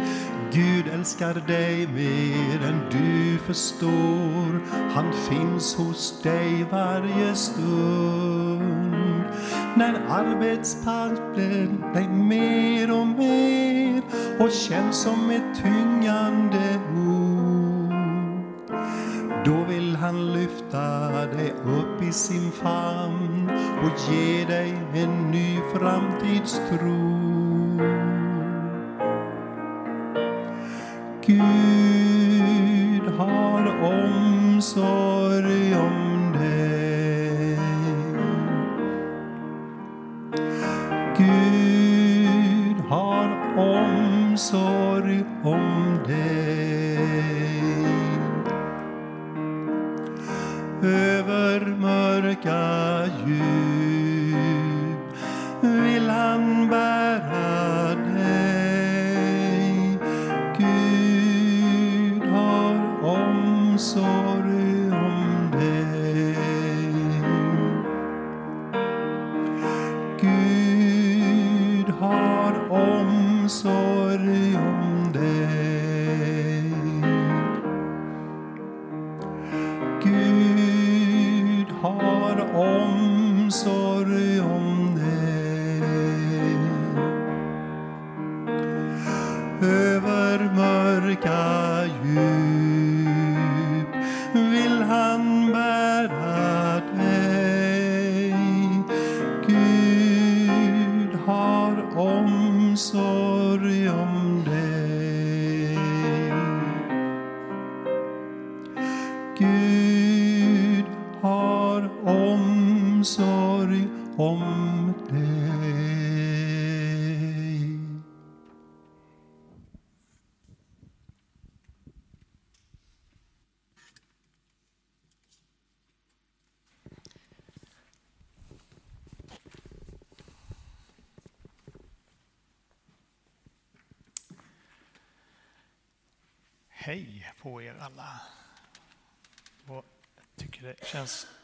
Gud 0.53 0.85
älskar 0.94 1.35
dig 1.46 1.87
mer 1.87 2.68
än 2.68 2.81
du 2.90 3.38
förstår. 3.38 4.61
Han 4.94 5.12
finns 5.12 5.74
hos 5.74 6.22
dig 6.22 6.66
varje 6.70 7.35
stund. 7.35 8.94
När 9.76 9.94
arbetspass 10.09 11.20
blir 11.35 11.94
dig 11.94 12.09
mer 12.09 13.00
och 13.00 13.07
mer 13.07 14.03
och 14.38 14.50
känns 14.50 15.03
som 15.03 15.31
ett 15.31 15.62
tyngande 15.62 16.81
ord 16.96 17.39
kan 20.11 20.33
lyfta 20.33 21.27
dig 21.27 21.53
upp 21.66 22.03
i 22.03 22.12
sin 22.12 22.51
famn 22.53 23.51
och 23.83 24.12
ge 24.12 24.44
dig 24.44 24.75
en 24.94 25.31
ny 25.31 25.59
framtidstro. 25.75 27.01
Gud 31.27 33.14
har 33.18 33.83
omsorg 33.83 35.10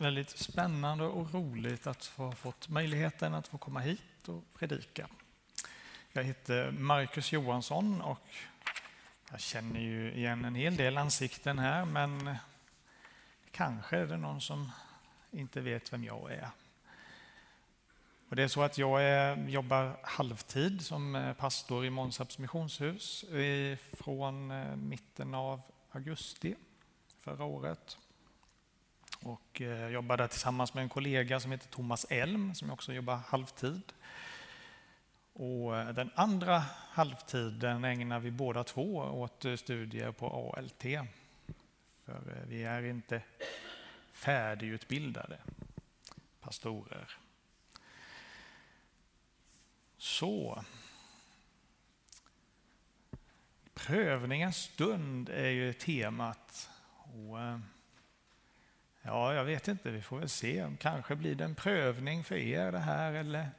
väldigt 0.06 0.38
spännande 0.38 1.04
och 1.04 1.34
roligt 1.34 1.86
att 1.86 2.04
få 2.04 2.32
fått 2.32 2.68
möjligheten 2.68 3.34
att 3.34 3.48
få 3.48 3.58
komma 3.58 3.80
hit 3.80 4.28
och 4.28 4.44
predika. 4.54 5.08
Jag 6.12 6.24
heter 6.24 6.70
Marcus 6.70 7.32
Johansson 7.32 8.00
och 8.00 8.28
jag 9.30 9.40
känner 9.40 9.80
ju 9.80 10.12
igen 10.12 10.44
en 10.44 10.54
hel 10.54 10.76
del 10.76 10.98
ansikten 10.98 11.58
här 11.58 11.84
men 11.84 12.36
kanske 13.50 13.96
är 13.96 14.06
det 14.06 14.16
någon 14.16 14.40
som 14.40 14.72
inte 15.30 15.60
vet 15.60 15.92
vem 15.92 16.04
jag 16.04 16.32
är. 16.32 16.50
Och 18.28 18.36
det 18.36 18.42
är 18.42 18.48
så 18.48 18.62
att 18.62 18.78
jag 18.78 19.02
är, 19.02 19.48
jobbar 19.48 19.96
halvtid 20.02 20.84
som 20.84 21.16
eh, 21.16 21.32
pastor 21.32 21.86
i 21.86 21.90
Månsarps 21.90 22.38
missionshus 22.38 23.24
från 23.92 24.50
eh, 24.50 24.76
mitten 24.76 25.34
av 25.34 25.60
augusti 25.90 26.54
förra 27.20 27.44
året. 27.44 27.98
Och 29.26 29.60
eh, 29.60 29.88
jobbar 29.88 30.16
där 30.16 30.26
tillsammans 30.26 30.74
med 30.74 30.82
en 30.82 30.88
kollega 30.88 31.40
som 31.40 31.52
heter 31.52 31.68
Thomas 31.68 32.06
Elm 32.10 32.54
som 32.54 32.70
också 32.70 32.92
jobbar 32.92 33.16
halvtid. 33.16 33.92
Och 35.32 35.76
eh, 35.76 35.88
den 35.88 36.10
andra 36.14 36.58
halvtiden 36.90 37.84
ägnar 37.84 38.20
vi 38.20 38.30
båda 38.30 38.64
två 38.64 38.96
åt 38.96 39.44
eh, 39.44 39.56
studier 39.56 40.12
på 40.12 40.54
ALT. 40.56 40.82
För 42.04 42.44
vi 42.48 42.64
är 42.64 42.82
inte 42.82 43.22
färdigutbildade 44.12 45.38
pastorer. 46.40 47.10
Så. 49.98 50.64
Prövningens 53.74 54.56
stund 54.56 55.28
är 55.28 55.50
ju 55.50 55.72
temat. 55.72 56.70
Och, 56.92 57.38
ja, 59.06 59.34
jag 59.34 59.44
vet 59.44 59.68
inte, 59.68 59.90
vi 59.90 60.02
får 60.02 60.18
väl 60.18 60.28
se. 60.28 60.66
Kanske 60.80 61.16
blir 61.16 61.34
det 61.34 61.44
en 61.44 61.54
prövning 61.54 62.24
för 62.24 62.36
er 62.36 62.72
det 62.72 62.78
här 62.78 63.12
eller 63.12 63.50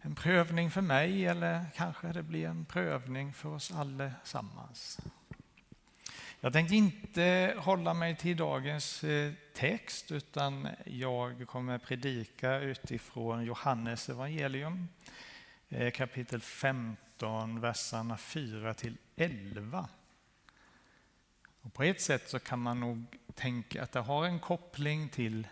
en 0.00 0.14
prövning 0.14 0.70
för 0.70 0.80
mig 0.80 1.26
eller 1.26 1.66
kanske 1.74 2.12
det 2.12 2.22
blir 2.22 2.48
en 2.48 2.64
prövning 2.64 3.32
för 3.32 3.48
oss 3.48 3.72
allesammans. 3.72 5.00
Jag 6.40 6.52
tänkte 6.52 6.74
inte 6.74 7.54
hålla 7.58 7.94
mig 7.94 8.16
till 8.16 8.36
dagens 8.36 9.04
eh, 9.04 9.32
text 9.54 10.12
utan 10.12 10.68
jag 10.84 11.46
kommer 11.46 11.78
predika 11.78 12.58
utifrån 12.58 13.44
Johannes 13.44 14.08
evangelium 14.08 14.88
eh, 15.68 15.90
kapitel 15.90 16.40
15, 16.40 17.60
verserna 17.60 18.16
4 18.16 18.74
till 18.74 18.96
11. 19.16 19.88
Och 21.62 21.74
på 21.74 21.82
ett 21.82 22.00
sätt 22.00 22.28
så 22.28 22.38
kan 22.38 22.58
man 22.58 22.80
nog 22.80 23.04
Tänk 23.34 23.76
att 23.76 23.92
det 23.92 24.00
har 24.00 24.26
en 24.26 24.40
koppling 24.40 25.08
till 25.08 25.48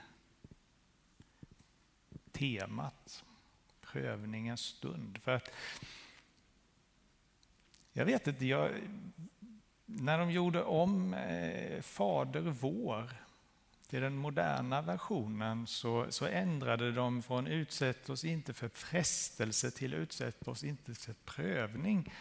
temat 2.33 3.25
prövningens 3.81 4.61
stund. 4.61 5.19
För 5.19 5.31
att 5.31 5.51
jag 7.93 8.05
vet 8.05 8.27
inte, 8.27 8.47
jag, 8.47 8.71
när 9.85 10.19
de 10.19 10.31
gjorde 10.31 10.63
om 10.63 11.15
eh, 11.15 11.81
Fader 11.83 12.41
vår 12.41 13.11
till 13.89 14.01
den 14.01 14.17
moderna 14.17 14.83
versionen 14.83 15.67
så, 15.67 16.07
så 16.11 16.27
ändrade 16.27 16.93
de 16.93 17.23
från 17.23 17.47
utsätt 17.47 18.11
oss 18.11 18.25
inte 18.25 18.53
för 18.53 18.69
frestelse 18.69 19.71
till 19.71 19.95
utsätt 19.95 20.49
oss 20.49 20.65
inte 20.65 20.95
för 20.95 21.15
prövning. 21.25 22.15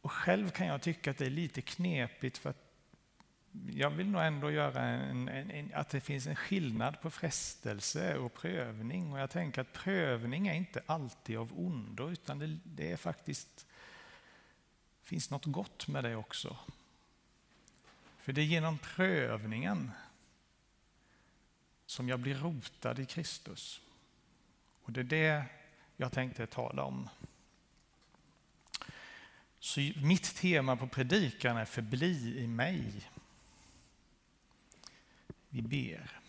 Och 0.00 0.12
själv 0.12 0.50
kan 0.50 0.66
jag 0.66 0.82
tycka 0.82 1.10
att 1.10 1.18
det 1.18 1.26
är 1.26 1.30
lite 1.30 1.62
knepigt 1.62 2.38
för 2.38 2.50
att 2.50 2.69
jag 3.72 3.90
vill 3.90 4.10
nog 4.10 4.22
ändå 4.22 4.50
göra 4.50 4.82
en, 4.82 5.28
en, 5.28 5.50
en, 5.50 5.70
att 5.74 5.88
det 5.88 6.00
finns 6.00 6.26
en 6.26 6.36
skillnad 6.36 7.00
på 7.00 7.10
frestelse 7.10 8.16
och 8.16 8.34
prövning. 8.34 9.12
Och 9.12 9.18
jag 9.18 9.30
tänker 9.30 9.60
att 9.60 9.72
prövning 9.72 10.48
är 10.48 10.54
inte 10.54 10.82
alltid 10.86 11.38
av 11.38 11.60
ondo, 11.60 12.10
utan 12.10 12.38
det, 12.38 12.58
det 12.64 12.92
är 12.92 12.96
faktiskt 12.96 13.66
finns 15.10 15.30
något 15.30 15.44
gott 15.44 15.88
med 15.88 16.04
det 16.04 16.16
också. 16.16 16.56
För 18.18 18.32
det 18.32 18.40
är 18.40 18.44
genom 18.44 18.78
prövningen 18.78 19.90
som 21.86 22.08
jag 22.08 22.20
blir 22.20 22.34
rotad 22.34 22.98
i 22.98 23.06
Kristus. 23.06 23.80
Och 24.82 24.92
det 24.92 25.00
är 25.00 25.04
det 25.04 25.44
jag 25.96 26.12
tänkte 26.12 26.46
tala 26.46 26.82
om. 26.82 27.08
Så 29.58 29.80
mitt 29.80 30.36
tema 30.36 30.76
på 30.76 30.88
predikan 30.88 31.56
är 31.56 31.64
förbli 31.64 32.38
i 32.38 32.46
mig. 32.46 33.10
Vi 35.50 35.62
ber. 35.62 36.20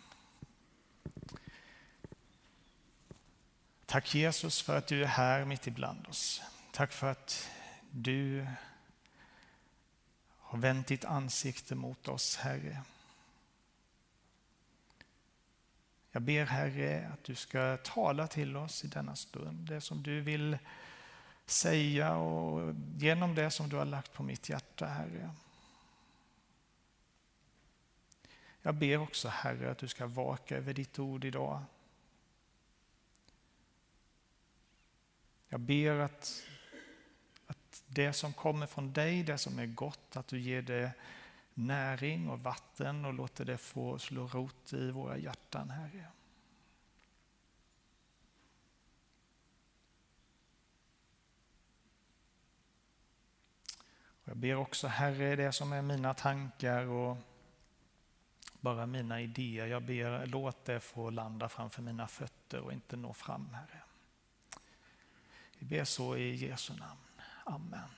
Tack 3.86 4.14
Jesus 4.14 4.62
för 4.62 4.78
att 4.78 4.86
du 4.86 5.02
är 5.02 5.06
här 5.06 5.44
mitt 5.44 5.66
ibland 5.66 6.06
oss. 6.06 6.42
Tack 6.72 6.92
för 6.92 7.10
att 7.10 7.50
du 7.90 8.46
har 10.38 10.58
vänt 10.58 10.86
ditt 10.86 11.04
ansikte 11.04 11.74
mot 11.74 12.08
oss, 12.08 12.36
Herre. 12.36 12.82
Jag 16.12 16.22
ber 16.22 16.44
Herre 16.44 17.10
att 17.12 17.24
du 17.24 17.34
ska 17.34 17.76
tala 17.84 18.26
till 18.26 18.56
oss 18.56 18.84
i 18.84 18.88
denna 18.88 19.16
stund, 19.16 19.68
det 19.68 19.80
som 19.80 20.02
du 20.02 20.20
vill 20.20 20.58
säga 21.46 22.16
och 22.16 22.74
genom 22.96 23.34
det 23.34 23.50
som 23.50 23.68
du 23.68 23.76
har 23.76 23.84
lagt 23.84 24.12
på 24.12 24.22
mitt 24.22 24.48
hjärta, 24.48 24.86
Herre. 24.86 25.30
Jag 28.62 28.74
ber 28.74 28.98
också 28.98 29.28
Herre 29.28 29.70
att 29.70 29.78
du 29.78 29.88
ska 29.88 30.06
vaka 30.06 30.56
över 30.56 30.74
ditt 30.74 30.98
ord 30.98 31.24
idag. 31.24 31.62
Jag 35.48 35.60
ber 35.60 35.98
att, 35.98 36.42
att 37.46 37.82
det 37.86 38.12
som 38.12 38.32
kommer 38.32 38.66
från 38.66 38.92
dig, 38.92 39.22
det 39.22 39.38
som 39.38 39.58
är 39.58 39.66
gott, 39.66 40.16
att 40.16 40.26
du 40.26 40.40
ger 40.40 40.62
det 40.62 40.92
näring 41.54 42.28
och 42.28 42.40
vatten 42.40 43.04
och 43.04 43.14
låter 43.14 43.44
det 43.44 43.58
få 43.58 43.98
slå 43.98 44.26
rot 44.26 44.72
i 44.72 44.90
våra 44.90 45.16
hjärtan, 45.16 45.70
Herre. 45.70 46.06
Och 54.22 54.28
Jag 54.28 54.36
ber 54.36 54.54
också 54.54 54.88
Herre, 54.88 55.36
det 55.36 55.52
som 55.52 55.72
är 55.72 55.82
mina 55.82 56.14
tankar 56.14 56.84
och 56.84 57.16
bara 58.62 58.86
mina 58.86 59.20
idéer, 59.20 59.66
jag 59.66 59.82
ber 59.82 60.26
låt 60.26 60.64
det 60.64 60.80
få 60.80 61.10
landa 61.10 61.48
framför 61.48 61.82
mina 61.82 62.08
fötter 62.08 62.60
och 62.60 62.72
inte 62.72 62.96
nå 62.96 63.12
fram, 63.12 63.54
Herre. 63.54 63.82
Vi 65.58 65.66
ber 65.66 65.84
så 65.84 66.16
i 66.16 66.34
Jesu 66.34 66.72
namn. 66.74 67.00
Amen. 67.44 67.88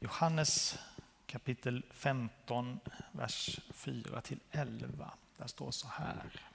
Johannes 0.00 0.78
kapitel 1.26 1.82
15, 1.90 2.80
vers 3.12 3.60
4 3.72 4.20
till 4.20 4.40
11. 4.50 5.12
Där 5.36 5.46
står 5.46 5.70
så 5.70 5.88
här. 5.88 6.53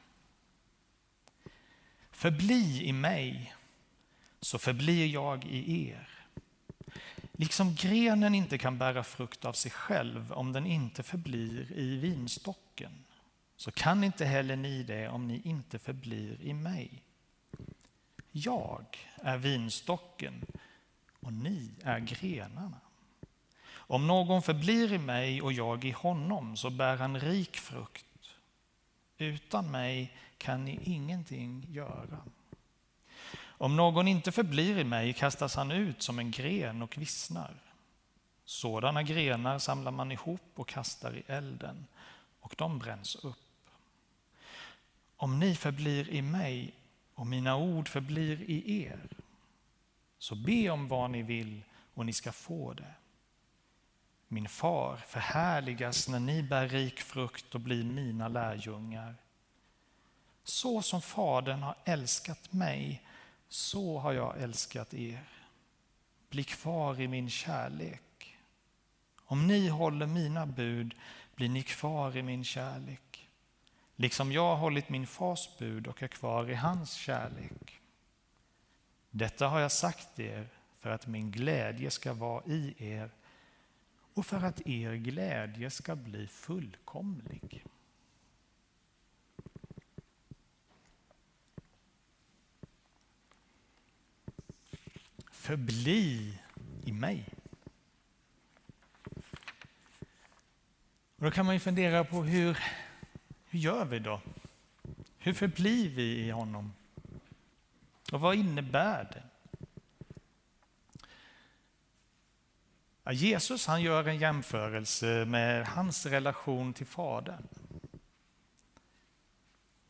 Förbli 2.20 2.84
i 2.84 2.94
mig, 2.94 3.54
så 4.42 4.60
förblir 4.60 5.08
jag 5.08 5.46
i 5.46 5.90
er. 5.90 6.10
Liksom 7.32 7.76
grenen 7.76 8.36
inte 8.36 8.58
kan 8.58 8.78
bära 8.78 9.04
frukt 9.04 9.46
av 9.46 9.54
sig 9.54 9.72
själv 9.72 10.32
om 10.32 10.54
den 10.54 10.66
inte 10.66 11.04
förblir 11.04 11.72
i 11.72 11.98
vinstocken, 11.98 13.06
så 13.58 13.72
kan 13.72 14.04
inte 14.04 14.26
heller 14.26 14.56
ni 14.56 14.84
det 14.84 15.10
om 15.10 15.28
ni 15.28 15.42
inte 15.44 15.80
förblir 15.80 16.42
i 16.42 16.54
mig. 16.54 17.04
Jag 18.32 18.86
är 19.16 19.38
vinstocken 19.38 20.46
och 21.20 21.34
ni 21.34 21.72
är 21.84 22.00
grenarna. 22.00 22.80
Om 23.72 24.08
någon 24.08 24.42
förblir 24.42 24.94
i 24.94 24.98
mig 24.98 25.42
och 25.42 25.54
jag 25.54 25.86
i 25.86 25.92
honom 25.92 26.58
så 26.58 26.70
bär 26.70 26.98
han 26.98 27.20
rik 27.20 27.58
frukt. 27.58 28.06
Utan 29.18 29.72
mig 29.72 30.14
kan 30.40 30.66
ni 30.66 30.80
ingenting 30.84 31.66
göra. 31.70 32.24
Om 33.42 33.76
någon 33.76 34.08
inte 34.08 34.32
förblir 34.32 34.78
i 34.78 34.84
mig 34.84 35.14
kastas 35.14 35.56
han 35.56 35.72
ut 35.72 36.02
som 36.02 36.20
en 36.20 36.32
gren 36.32 36.82
och 36.82 36.98
vissnar. 36.98 37.54
Sådana 38.46 39.04
grenar 39.04 39.60
samlar 39.60 39.92
man 39.92 40.12
ihop 40.12 40.52
och 40.56 40.68
kastar 40.68 41.18
i 41.18 41.24
elden 41.28 41.86
och 42.40 42.56
de 42.58 42.80
bränns 42.80 43.16
upp. 43.16 43.70
Om 45.16 45.40
ni 45.40 45.56
förblir 45.56 46.10
i 46.10 46.22
mig 46.22 46.74
och 47.14 47.28
mina 47.28 47.56
ord 47.56 47.88
förblir 47.88 48.42
i 48.42 48.84
er, 48.84 49.08
så 50.18 50.36
be 50.36 50.70
om 50.70 50.88
vad 50.88 51.12
ni 51.12 51.22
vill 51.22 51.64
och 51.94 52.06
ni 52.06 52.14
ska 52.14 52.32
få 52.32 52.74
det. 52.74 52.94
Min 54.28 54.50
far 54.50 54.98
förhärligas 54.98 56.08
när 56.08 56.20
ni 56.20 56.44
bär 56.44 56.68
rik 56.68 57.00
frukt 57.00 57.56
och 57.56 57.62
blir 57.62 57.84
mina 57.84 58.28
lärjungar. 58.28 59.16
Så 60.50 60.82
som 60.82 61.02
Fadern 61.02 61.64
har 61.64 61.76
älskat 61.86 62.54
mig, 62.54 63.04
så 63.50 63.98
har 63.98 64.14
jag 64.14 64.42
älskat 64.42 64.94
er. 64.94 65.24
Bli 66.30 66.44
kvar 66.44 67.02
i 67.02 67.08
min 67.08 67.30
kärlek. 67.30 68.38
Om 69.18 69.48
ni 69.48 69.68
håller 69.68 70.06
mina 70.06 70.46
bud 70.46 70.96
blir 71.36 71.50
ni 71.50 71.64
kvar 71.64 72.18
i 72.18 72.24
min 72.24 72.44
kärlek. 72.44 73.30
Liksom 73.96 74.32
jag 74.32 74.42
har 74.42 74.56
hållit 74.56 74.90
min 74.90 75.08
fars 75.08 75.50
bud 75.58 75.88
och 75.88 76.04
är 76.04 76.08
kvar 76.08 76.50
i 76.50 76.56
hans 76.56 76.94
kärlek. 76.94 77.82
Detta 79.10 79.48
har 79.48 79.60
jag 79.60 79.72
sagt 79.72 80.20
er 80.20 80.48
för 80.80 80.90
att 80.90 81.08
min 81.08 81.32
glädje 81.32 81.92
ska 81.92 82.14
vara 82.14 82.44
i 82.46 82.74
er 82.78 83.12
och 84.14 84.26
för 84.26 84.44
att 84.44 84.68
er 84.68 84.96
glädje 84.96 85.70
ska 85.70 85.96
bli 85.96 86.28
fullkomlig. 86.28 87.66
Förbli 95.40 96.40
i 96.86 96.92
mig. 96.92 97.26
Och 101.16 101.26
då 101.26 101.32
kan 101.32 101.46
man 101.46 101.56
ju 101.56 101.60
fundera 101.60 102.04
på 102.04 102.24
hur, 102.24 102.60
hur 103.46 103.60
gör 103.60 103.86
vi 103.86 104.00
då? 104.00 104.22
Hur 105.18 105.34
förblir 105.34 105.90
vi 105.90 106.18
i 106.18 106.30
honom? 106.32 106.74
Och 108.12 108.20
vad 108.20 108.36
innebär 108.36 109.04
det? 109.04 109.24
Ja, 113.04 113.12
Jesus 113.12 113.68
han 113.68 113.82
gör 113.82 114.08
en 114.08 114.18
jämförelse 114.18 115.26
med 115.26 115.68
hans 115.68 116.06
relation 116.06 116.74
till 116.74 116.86
Fadern. 116.88 117.48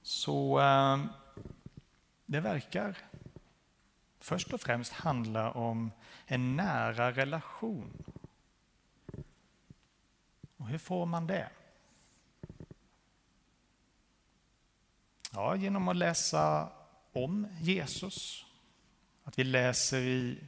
Så 0.02 0.60
eh, 0.60 1.06
det 2.26 2.40
verkar 2.40 3.09
först 4.30 4.54
och 4.54 4.62
främst 4.62 4.94
handla 4.94 5.52
om 5.52 5.92
en 6.26 6.56
nära 6.56 7.12
relation. 7.12 8.04
Och 10.58 10.68
hur 10.68 10.78
får 10.78 11.06
man 11.06 11.28
det? 11.28 11.50
Ja, 15.34 15.56
genom 15.56 15.88
att 15.88 15.96
läsa 15.96 16.72
om 17.14 17.48
Jesus. 17.60 18.46
Att 19.24 19.40
vi 19.40 19.44
läser 19.44 19.98
i, 20.02 20.44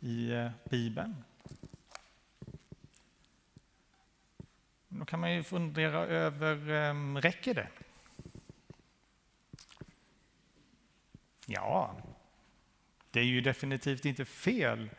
i 0.00 0.30
eh, 0.30 0.50
Bibeln. 0.64 1.24
Då 4.88 5.04
kan 5.04 5.20
man 5.20 5.34
ju 5.34 5.42
fundera 5.42 6.06
över, 6.06 6.70
ehm, 6.70 7.20
räcker 7.20 7.54
det? 7.54 7.68
Ja, 11.46 11.96
det 13.10 13.20
är 13.20 13.24
ju 13.24 13.40
definitivt 13.40 14.04
inte 14.04 14.24
fel 14.24 14.90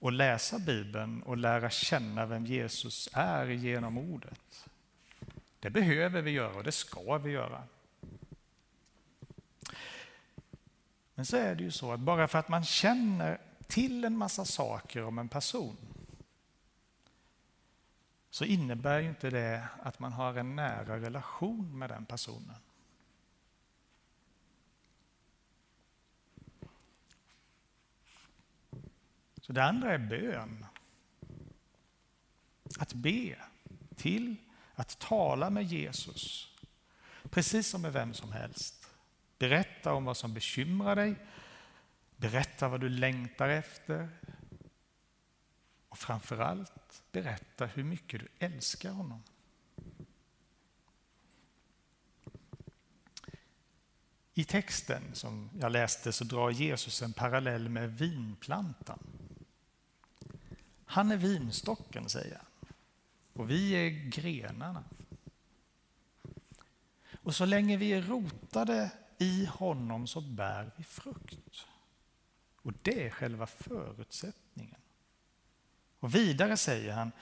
att 0.00 0.12
läsa 0.12 0.58
Bibeln 0.58 1.22
och 1.22 1.36
lära 1.36 1.70
känna 1.70 2.26
vem 2.26 2.46
Jesus 2.46 3.08
är 3.12 3.46
genom 3.46 3.98
ordet. 3.98 4.68
Det 5.60 5.70
behöver 5.70 6.22
vi 6.22 6.30
göra 6.30 6.54
och 6.54 6.64
det 6.64 6.72
ska 6.72 7.18
vi 7.18 7.30
göra. 7.30 7.62
Men 11.14 11.26
så 11.26 11.36
är 11.36 11.54
det 11.54 11.62
ju 11.62 11.70
så 11.70 11.92
att 11.92 12.00
bara 12.00 12.28
för 12.28 12.38
att 12.38 12.48
man 12.48 12.64
känner 12.64 13.40
till 13.66 14.04
en 14.04 14.16
massa 14.16 14.44
saker 14.44 15.04
om 15.04 15.18
en 15.18 15.28
person 15.28 15.76
så 18.30 18.44
innebär 18.44 19.00
ju 19.00 19.08
inte 19.08 19.30
det 19.30 19.68
att 19.82 19.98
man 19.98 20.12
har 20.12 20.34
en 20.34 20.56
nära 20.56 21.00
relation 21.00 21.78
med 21.78 21.90
den 21.90 22.06
personen. 22.06 22.56
Så 29.46 29.52
det 29.52 29.64
andra 29.64 29.92
är 29.92 29.98
bön. 29.98 30.66
Att 32.78 32.92
be 32.92 33.36
till, 33.96 34.36
att 34.74 34.98
tala 34.98 35.50
med 35.50 35.64
Jesus. 35.64 36.54
Precis 37.30 37.68
som 37.68 37.82
med 37.82 37.92
vem 37.92 38.14
som 38.14 38.32
helst. 38.32 38.90
Berätta 39.38 39.92
om 39.92 40.04
vad 40.04 40.16
som 40.16 40.34
bekymrar 40.34 40.96
dig. 40.96 41.14
Berätta 42.16 42.68
vad 42.68 42.80
du 42.80 42.88
längtar 42.88 43.48
efter. 43.48 44.08
Och 45.88 45.98
framförallt 45.98 47.02
berätta 47.12 47.66
hur 47.66 47.84
mycket 47.84 48.20
du 48.20 48.28
älskar 48.38 48.90
honom. 48.90 49.22
I 54.34 54.44
texten 54.44 55.02
som 55.14 55.50
jag 55.60 55.72
läste 55.72 56.12
så 56.12 56.24
drar 56.24 56.50
Jesus 56.50 57.02
en 57.02 57.12
parallell 57.12 57.68
med 57.68 57.98
vinplantan. 57.98 58.98
Han 60.86 61.10
är 61.10 61.16
vinstocken, 61.16 62.08
säger 62.08 62.36
han. 62.36 62.46
Och 63.32 63.50
vi 63.50 63.72
är 63.72 63.90
grenarna. 64.10 64.84
Och 67.22 67.34
så 67.34 67.44
länge 67.44 67.76
vi 67.76 67.92
är 67.92 68.02
rotade 68.02 68.90
i 69.18 69.46
honom 69.46 70.06
så 70.06 70.20
bär 70.20 70.70
vi 70.76 70.84
frukt. 70.84 71.66
Och 72.62 72.72
det 72.82 73.06
är 73.06 73.10
själva 73.10 73.46
förutsättningen. 73.46 74.80
Och 76.00 76.14
vidare 76.14 76.56
säger 76.56 76.92
han, 76.92 77.12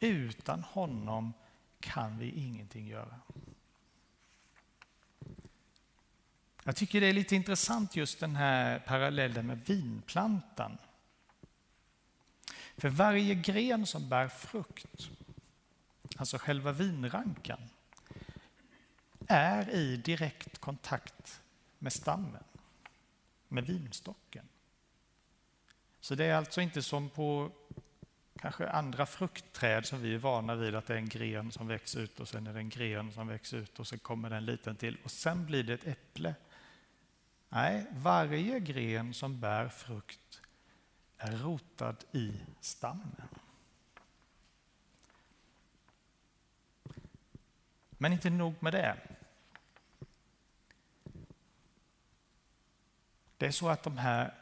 utan 0.00 0.62
honom 0.62 1.32
kan 1.80 2.18
vi 2.18 2.30
ingenting 2.30 2.86
göra. 2.86 3.20
Jag 6.64 6.76
tycker 6.76 7.00
det 7.00 7.06
är 7.06 7.12
lite 7.12 7.36
intressant 7.36 7.96
just 7.96 8.20
den 8.20 8.36
här 8.36 8.78
parallellen 8.78 9.46
med 9.46 9.66
vinplantan. 9.66 10.78
För 12.76 12.88
varje 12.88 13.34
gren 13.34 13.86
som 13.86 14.08
bär 14.08 14.28
frukt, 14.28 15.10
alltså 16.16 16.38
själva 16.38 16.72
vinrankan, 16.72 17.60
är 19.28 19.70
i 19.70 19.96
direkt 19.96 20.58
kontakt 20.58 21.40
med 21.78 21.92
stammen, 21.92 22.44
med 23.48 23.66
vinstocken. 23.66 24.48
Så 26.00 26.14
det 26.14 26.24
är 26.24 26.34
alltså 26.34 26.60
inte 26.60 26.82
som 26.82 27.08
på 27.08 27.50
kanske 28.38 28.68
andra 28.68 29.06
fruktträd 29.06 29.86
som 29.86 30.02
vi 30.02 30.14
är 30.14 30.18
vana 30.18 30.54
vid 30.54 30.74
att 30.74 30.86
det 30.86 30.94
är 30.94 30.98
en 30.98 31.08
gren 31.08 31.52
som 31.52 31.66
växer 31.66 32.00
ut 32.00 32.20
och 32.20 32.28
sen 32.28 32.46
är 32.46 32.52
det 32.52 32.58
en 32.58 32.68
gren 32.68 33.12
som 33.12 33.28
växer 33.28 33.56
ut 33.56 33.80
och 33.80 33.86
sen 33.86 33.98
kommer 33.98 34.30
det 34.30 34.36
en 34.36 34.44
liten 34.44 34.76
till 34.76 34.98
och 35.04 35.10
sen 35.10 35.46
blir 35.46 35.62
det 35.62 35.74
ett 35.74 35.86
äpple. 35.86 36.34
Nej, 37.48 37.86
varje 37.92 38.60
gren 38.60 39.14
som 39.14 39.40
bär 39.40 39.68
frukt 39.68 40.20
är 41.18 41.32
rotad 41.32 42.04
i 42.12 42.32
stammen. 42.60 43.22
Men 47.90 48.12
inte 48.12 48.30
nog 48.30 48.54
med 48.60 48.72
det. 48.72 48.96
Det 53.36 53.46
är 53.46 53.50
så 53.50 53.68
att 53.68 53.82
de 53.82 53.98
här 53.98 54.34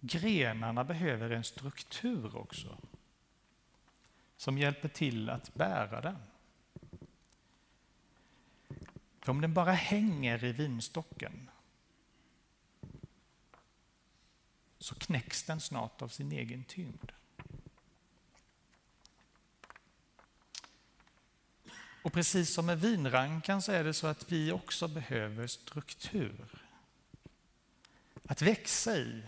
grenarna 0.00 0.84
behöver 0.84 1.30
en 1.30 1.44
struktur 1.44 2.36
också 2.36 2.78
som 4.36 4.58
hjälper 4.58 4.88
till 4.88 5.30
att 5.30 5.54
bära 5.54 6.00
den. 6.00 6.18
För 9.20 9.30
om 9.30 9.40
den 9.40 9.54
bara 9.54 9.72
hänger 9.72 10.44
i 10.44 10.52
vinstocken 10.52 11.50
så 14.82 14.94
knäcks 14.94 15.42
den 15.42 15.60
snart 15.60 16.02
av 16.02 16.08
sin 16.08 16.32
egen 16.32 16.64
tyngd. 16.64 17.12
Och 22.02 22.12
precis 22.12 22.54
som 22.54 22.66
med 22.66 22.80
vinrankan 22.80 23.62
så 23.62 23.72
är 23.72 23.84
det 23.84 23.94
så 23.94 24.06
att 24.06 24.32
vi 24.32 24.52
också 24.52 24.88
behöver 24.88 25.46
struktur 25.46 26.64
att 28.26 28.42
växa 28.42 28.96
i 28.96 29.22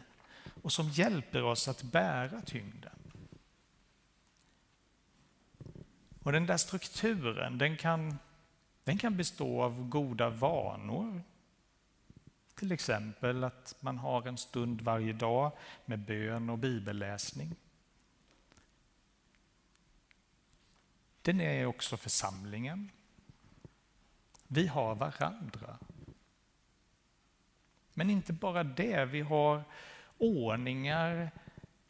och 0.62 0.73
som 0.73 0.90
hjälper 0.90 1.43
oss 1.43 1.69
att 1.69 1.83
bära 1.83 2.40
tyngden. 2.40 2.99
Och 6.23 6.33
den 6.33 6.47
där 6.47 6.57
strukturen 6.57 7.59
den 7.59 7.77
kan, 7.77 8.19
den 8.85 8.99
kan 8.99 9.17
bestå 9.17 9.63
av 9.63 9.88
goda 9.88 10.31
vanor. 10.31 11.23
Till 12.55 12.73
exempel 12.73 13.44
att 13.44 13.77
man 13.81 13.98
har 13.98 14.29
en 14.29 14.38
stund 14.38 14.81
varje 14.81 15.13
dag 15.13 15.52
med 15.85 15.98
bön 15.98 16.50
och 16.50 16.59
bibelläsning. 16.59 17.57
Den 21.23 21.40
är 21.40 21.67
också 21.67 21.96
församlingen. 21.96 22.90
Vi 24.46 24.67
har 24.67 24.94
varandra. 24.94 25.79
Men 27.94 28.11
inte 28.11 28.33
bara 28.33 28.65
det, 28.65 29.05
vi 29.05 29.21
har 29.21 29.63
ordningar 30.19 31.31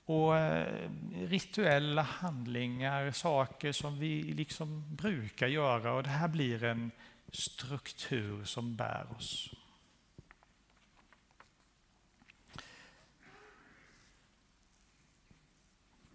och 0.04 0.38
eh, 0.38 0.90
rituella 1.12 2.02
handlingar, 2.02 3.10
saker 3.10 3.72
som 3.72 3.98
vi 3.98 4.22
liksom 4.22 4.96
brukar 4.96 5.46
göra 5.46 5.92
och 5.92 6.02
det 6.02 6.08
här 6.08 6.28
blir 6.28 6.64
en 6.64 6.90
struktur 7.32 8.44
som 8.44 8.76
bär 8.76 9.06
oss. 9.16 9.50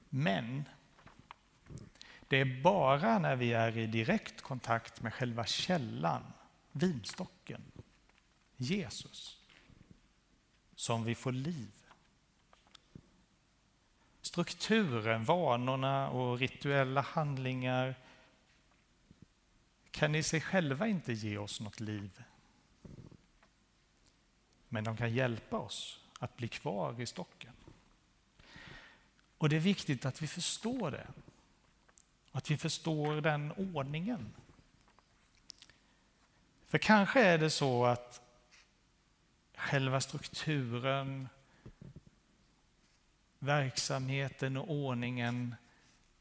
Men 0.09 0.63
det 2.27 2.37
är 2.37 2.61
bara 2.61 3.19
när 3.19 3.35
vi 3.35 3.53
är 3.53 3.77
i 3.77 3.87
direkt 3.87 4.41
kontakt 4.41 5.01
med 5.01 5.13
själva 5.13 5.45
källan, 5.45 6.23
vinstocken, 6.71 7.61
Jesus, 8.57 9.37
som 10.75 11.03
vi 11.03 11.15
får 11.15 11.31
liv. 11.31 11.71
Strukturen, 14.21 15.23
vanorna 15.23 16.09
och 16.09 16.39
rituella 16.39 17.01
handlingar 17.01 17.95
kan 19.91 20.15
i 20.15 20.23
sig 20.23 20.41
själva 20.41 20.87
inte 20.87 21.13
ge 21.13 21.37
oss 21.37 21.59
något 21.59 21.79
liv. 21.79 22.23
Men 24.69 24.83
de 24.83 24.97
kan 24.97 25.13
hjälpa 25.13 25.57
oss 25.57 25.99
att 26.19 26.37
bli 26.37 26.47
kvar 26.47 27.01
i 27.01 27.05
stocken. 27.05 27.53
Och 29.39 29.49
det 29.49 29.55
är 29.55 29.59
viktigt 29.59 30.05
att 30.05 30.21
vi 30.21 30.27
förstår 30.27 30.91
det. 30.91 31.07
Att 32.31 32.51
vi 32.51 32.57
förstår 32.57 33.21
den 33.21 33.51
ordningen. 33.51 34.33
För 36.67 36.77
kanske 36.77 37.21
är 37.21 37.37
det 37.37 37.49
så 37.49 37.85
att 37.85 38.21
själva 39.55 40.01
strukturen, 40.01 41.29
verksamheten 43.39 44.57
och 44.57 44.71
ordningen 44.71 45.55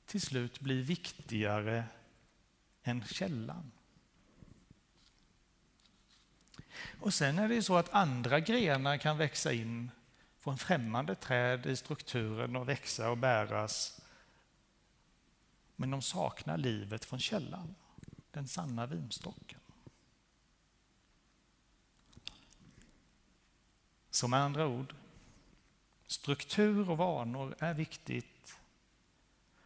till 0.07 0.21
slut 0.21 0.61
blir 0.61 0.83
viktigare 0.83 1.85
än 2.83 3.05
källan. 3.05 3.71
Och 7.01 7.15
sen 7.15 7.39
är 7.39 7.49
det 7.49 7.55
ju 7.55 7.63
så 7.63 7.77
att 7.77 7.95
andra 7.95 8.41
grenar 8.41 8.97
kan 8.97 9.19
växa 9.19 9.53
in 9.53 9.91
en 10.51 10.59
främmande 10.59 11.15
träd 11.15 11.67
i 11.67 11.77
strukturen 11.77 12.57
och 12.57 12.69
växa 12.69 13.11
och 13.11 13.19
bäras. 13.19 14.01
Men 15.77 15.91
de 15.91 16.03
saknar 16.03 16.59
livet 16.59 17.05
från 17.05 17.21
källan, 17.21 17.75
den 18.31 18.49
sanna 18.49 18.87
vinstocken. 18.87 19.61
Så 24.11 24.29
med 24.29 24.41
andra 24.41 24.67
ord, 24.67 24.95
struktur 26.07 26.91
och 26.91 26.99
vanor 26.99 27.55
är 27.59 27.75
viktigt 27.75 28.59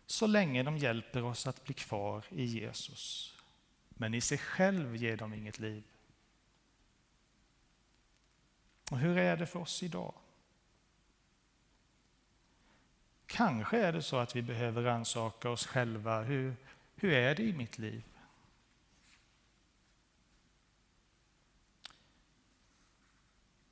så 0.06 0.26
länge 0.26 0.62
de 0.62 0.78
hjälper 0.78 1.22
oss 1.22 1.46
att 1.46 1.64
bli 1.64 1.74
kvar 1.74 2.24
i 2.30 2.44
Jesus. 2.44 3.34
Men 3.88 4.14
i 4.14 4.20
sig 4.20 4.38
själv 4.38 4.96
ger 4.96 5.16
de 5.16 5.34
inget 5.34 5.58
liv. 5.58 5.84
Och 8.90 8.98
hur 8.98 9.18
är 9.18 9.36
det 9.36 9.46
för 9.46 9.58
oss 9.58 9.82
idag? 9.82 10.14
Kanske 13.32 13.78
är 13.78 13.92
det 13.92 14.02
så 14.02 14.16
att 14.16 14.36
vi 14.36 14.42
behöver 14.42 14.82
rannsaka 14.82 15.50
oss 15.50 15.66
själva. 15.66 16.22
Hur, 16.22 16.56
hur 16.94 17.12
är 17.12 17.34
det 17.34 17.42
i 17.42 17.52
mitt 17.52 17.78
liv? 17.78 18.02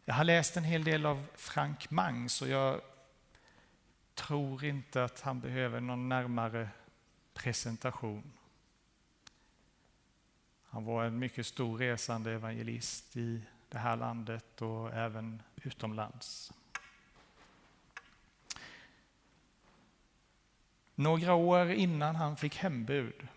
Jag 0.04 0.14
har 0.14 0.24
läst 0.24 0.56
en 0.56 0.64
hel 0.64 0.84
del 0.84 1.06
av 1.06 1.26
Frank 1.34 1.90
Mangs 1.90 2.42
och 2.42 2.48
jag 2.48 2.80
tror 4.14 4.64
inte 4.64 5.04
att 5.04 5.20
han 5.20 5.40
behöver 5.40 5.80
någon 5.80 6.08
närmare 6.08 6.68
presentation. 7.34 8.32
Han 10.64 10.84
var 10.84 11.04
en 11.04 11.18
mycket 11.18 11.46
stor 11.46 11.78
resande 11.78 12.32
evangelist 12.32 13.16
i 13.16 13.42
det 13.68 13.78
här 13.78 13.96
landet 13.96 14.62
och 14.62 14.94
även 14.94 15.42
utomlands. 15.56 16.52
Några 21.00 21.34
år 21.34 21.70
innan 21.70 22.16
han 22.16 22.36
fick 22.36 22.56
hembud 22.56 23.28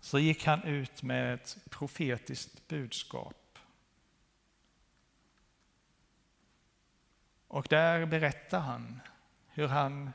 så 0.00 0.18
gick 0.18 0.44
han 0.44 0.62
ut 0.62 1.02
med 1.02 1.34
ett 1.34 1.56
profetiskt 1.70 2.68
budskap. 2.68 3.58
Och 7.48 7.66
där 7.70 8.06
berättar 8.06 8.60
han 8.60 9.00
hur 9.48 9.68
han 9.68 10.12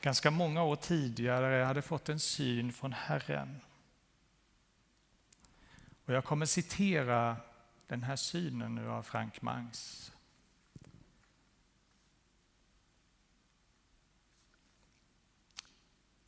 ganska 0.00 0.30
många 0.30 0.62
år 0.62 0.76
tidigare 0.76 1.64
hade 1.64 1.82
fått 1.82 2.08
en 2.08 2.20
syn 2.20 2.72
från 2.72 2.92
Herren. 2.92 3.60
Och 6.04 6.14
jag 6.14 6.24
kommer 6.24 6.46
citera 6.46 7.36
den 7.86 8.02
här 8.02 8.16
synen 8.16 8.74
nu 8.74 8.90
av 8.90 9.02
Frank 9.02 9.42
Mangs. 9.42 10.12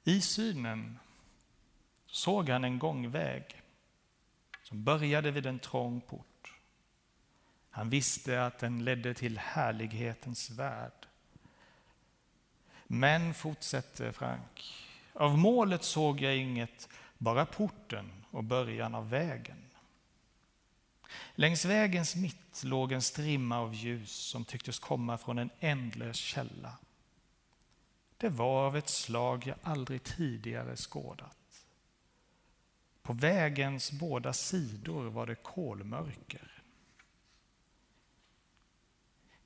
I 0.04 0.20
synen 0.20 0.98
såg 2.06 2.48
han 2.48 2.64
en 2.64 2.78
gångväg 2.78 3.62
som 4.62 4.84
började 4.84 5.30
vid 5.30 5.46
en 5.46 5.58
trång 5.58 6.00
port. 6.00 6.52
Han 7.70 7.90
visste 7.90 8.46
att 8.46 8.58
den 8.58 8.84
ledde 8.84 9.14
till 9.14 9.38
härlighetens 9.38 10.50
värld. 10.50 11.06
Men, 12.86 13.34
fortsätter 13.34 14.12
Frank, 14.12 14.74
av 15.12 15.38
målet 15.38 15.84
såg 15.84 16.20
jag 16.20 16.36
inget, 16.36 16.88
bara 17.18 17.46
porten 17.46 18.24
och 18.30 18.44
början 18.44 18.94
av 18.94 19.10
vägen. 19.10 19.64
Längs 21.34 21.64
vägens 21.64 22.16
mitt 22.16 22.64
låg 22.64 22.92
en 22.92 23.02
strimma 23.02 23.58
av 23.58 23.74
ljus 23.74 24.10
som 24.10 24.44
tycktes 24.44 24.78
komma 24.78 25.18
från 25.18 25.38
en 25.38 25.50
ändlös 25.60 26.16
källa. 26.16 26.78
Det 28.22 28.28
var 28.28 28.66
av 28.66 28.76
ett 28.76 28.88
slag 28.88 29.46
jag 29.46 29.56
aldrig 29.62 30.02
tidigare 30.02 30.76
skådat. 30.76 31.66
På 33.02 33.12
vägens 33.12 33.92
båda 33.92 34.32
sidor 34.32 35.10
var 35.10 35.26
det 35.26 35.34
kolmörker. 35.34 36.62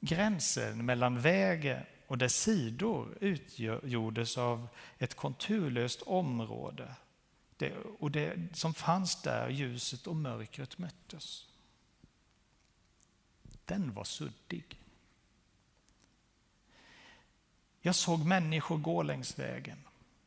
Gränsen 0.00 0.86
mellan 0.86 1.20
vägen 1.20 1.82
och 2.06 2.18
dess 2.18 2.42
sidor 2.42 3.18
utgjordes 3.20 4.38
av 4.38 4.68
ett 4.98 5.14
konturlöst 5.14 6.02
område 6.02 6.94
det, 7.56 7.76
och 7.98 8.10
det 8.10 8.56
som 8.56 8.74
fanns 8.74 9.22
där 9.22 9.48
ljuset 9.48 10.06
och 10.06 10.16
mörkret 10.16 10.78
möttes. 10.78 11.48
Den 13.64 13.94
var 13.94 14.04
suddig. 14.04 14.85
Jag 17.86 17.94
såg 17.94 18.24
människor 18.24 18.78
gå 18.78 19.02
längs 19.02 19.38
vägen, 19.38 19.78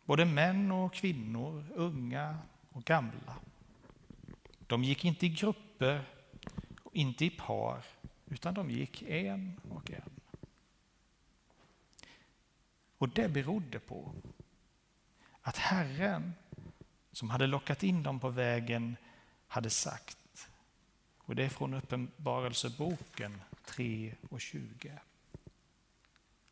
både 0.06 0.26
män 0.26 0.72
och 0.72 0.94
kvinnor, 0.94 1.66
unga 1.76 2.38
och 2.72 2.84
gamla. 2.84 3.36
De 4.68 4.84
gick 4.84 5.06
inte 5.06 5.26
i 5.26 5.30
grupper, 5.30 6.04
inte 6.94 7.26
i 7.26 7.30
par, 7.30 7.84
utan 8.26 8.54
de 8.54 8.72
gick 8.72 9.02
en 9.02 9.60
och 9.70 9.92
en. 9.92 10.10
Och 12.98 13.10
det 13.10 13.30
berodde 13.30 13.80
på 13.80 14.14
att 15.42 15.58
Herren, 15.58 16.34
som 17.12 17.30
hade 17.30 17.48
lockat 17.48 17.84
in 17.84 18.04
dem 18.04 18.20
på 18.20 18.30
vägen, 18.30 18.96
hade 19.48 19.70
sagt, 19.70 20.50
och 21.18 21.36
det 21.36 21.44
är 21.44 21.50
från 21.50 21.74
Uppenbarelseboken 21.74 23.42
3 23.66 24.16
och 24.30 24.42
20. 24.42 25.00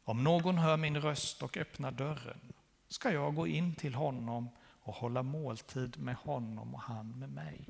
Om 0.07 0.23
någon 0.23 0.57
hör 0.57 0.77
min 0.77 1.01
röst 1.01 1.43
och 1.43 1.57
öppnar 1.57 1.91
dörren 1.91 2.53
ska 2.87 3.11
jag 3.11 3.35
gå 3.35 3.47
in 3.47 3.75
till 3.75 3.95
honom 3.95 4.49
och 4.59 4.93
hålla 4.93 5.23
måltid 5.23 5.99
med 5.99 6.15
honom 6.15 6.75
och 6.75 6.81
han 6.81 7.19
med 7.19 7.29
mig. 7.29 7.67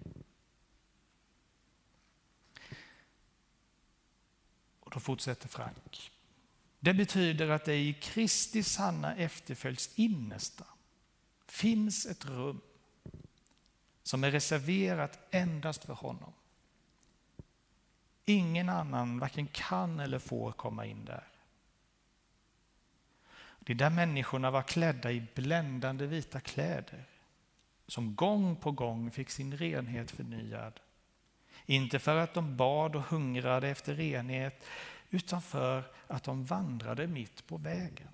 Och 4.79 4.91
då 4.91 4.99
fortsätter 4.99 5.47
Frank. 5.47 6.11
Det 6.79 6.93
betyder 6.93 7.49
att 7.49 7.65
det 7.65 7.75
i 7.75 7.93
Kristi 7.93 8.63
sanna 8.63 9.15
efterföljs 9.15 9.99
innersta 9.99 10.65
finns 11.47 12.05
ett 12.05 12.25
rum 12.25 12.61
som 14.03 14.23
är 14.23 14.31
reserverat 14.31 15.19
endast 15.31 15.83
för 15.83 15.93
honom. 15.93 16.33
Ingen 18.25 18.69
annan 18.69 19.19
varken 19.19 19.47
kan 19.47 19.99
eller 19.99 20.19
får 20.19 20.51
komma 20.51 20.85
in 20.85 21.05
där. 21.05 21.36
Det 23.67 23.73
är 23.73 23.75
där 23.75 23.89
människorna 23.89 24.51
var 24.51 24.61
klädda 24.61 25.11
i 25.11 25.23
bländande 25.35 26.05
vita 26.05 26.39
kläder 26.39 27.03
som 27.87 28.15
gång 28.15 28.55
på 28.55 28.71
gång 28.71 29.11
fick 29.11 29.29
sin 29.29 29.57
renhet 29.57 30.11
förnyad. 30.11 30.79
Inte 31.65 31.99
för 31.99 32.15
att 32.15 32.33
de 32.33 32.57
bad 32.57 32.95
och 32.95 33.01
hungrade 33.01 33.69
efter 33.69 33.95
renhet 33.95 34.65
utan 35.09 35.41
för 35.41 35.83
att 36.07 36.23
de 36.23 36.45
vandrade 36.45 37.07
mitt 37.07 37.47
på 37.47 37.57
vägen. 37.57 38.07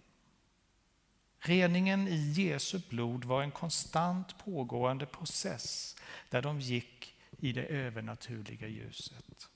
Reningen 1.40 2.08
i 2.08 2.16
Jesu 2.16 2.80
blod 2.90 3.26
var 3.26 3.44
en 3.44 3.52
konstant 3.52 4.38
pågående 4.46 5.06
process 5.06 5.96
där 6.30 6.42
de 6.42 6.60
gick 6.60 7.16
i 7.40 7.52
det 7.52 7.66
övernaturliga 7.66 8.68
ljuset. 8.68 9.50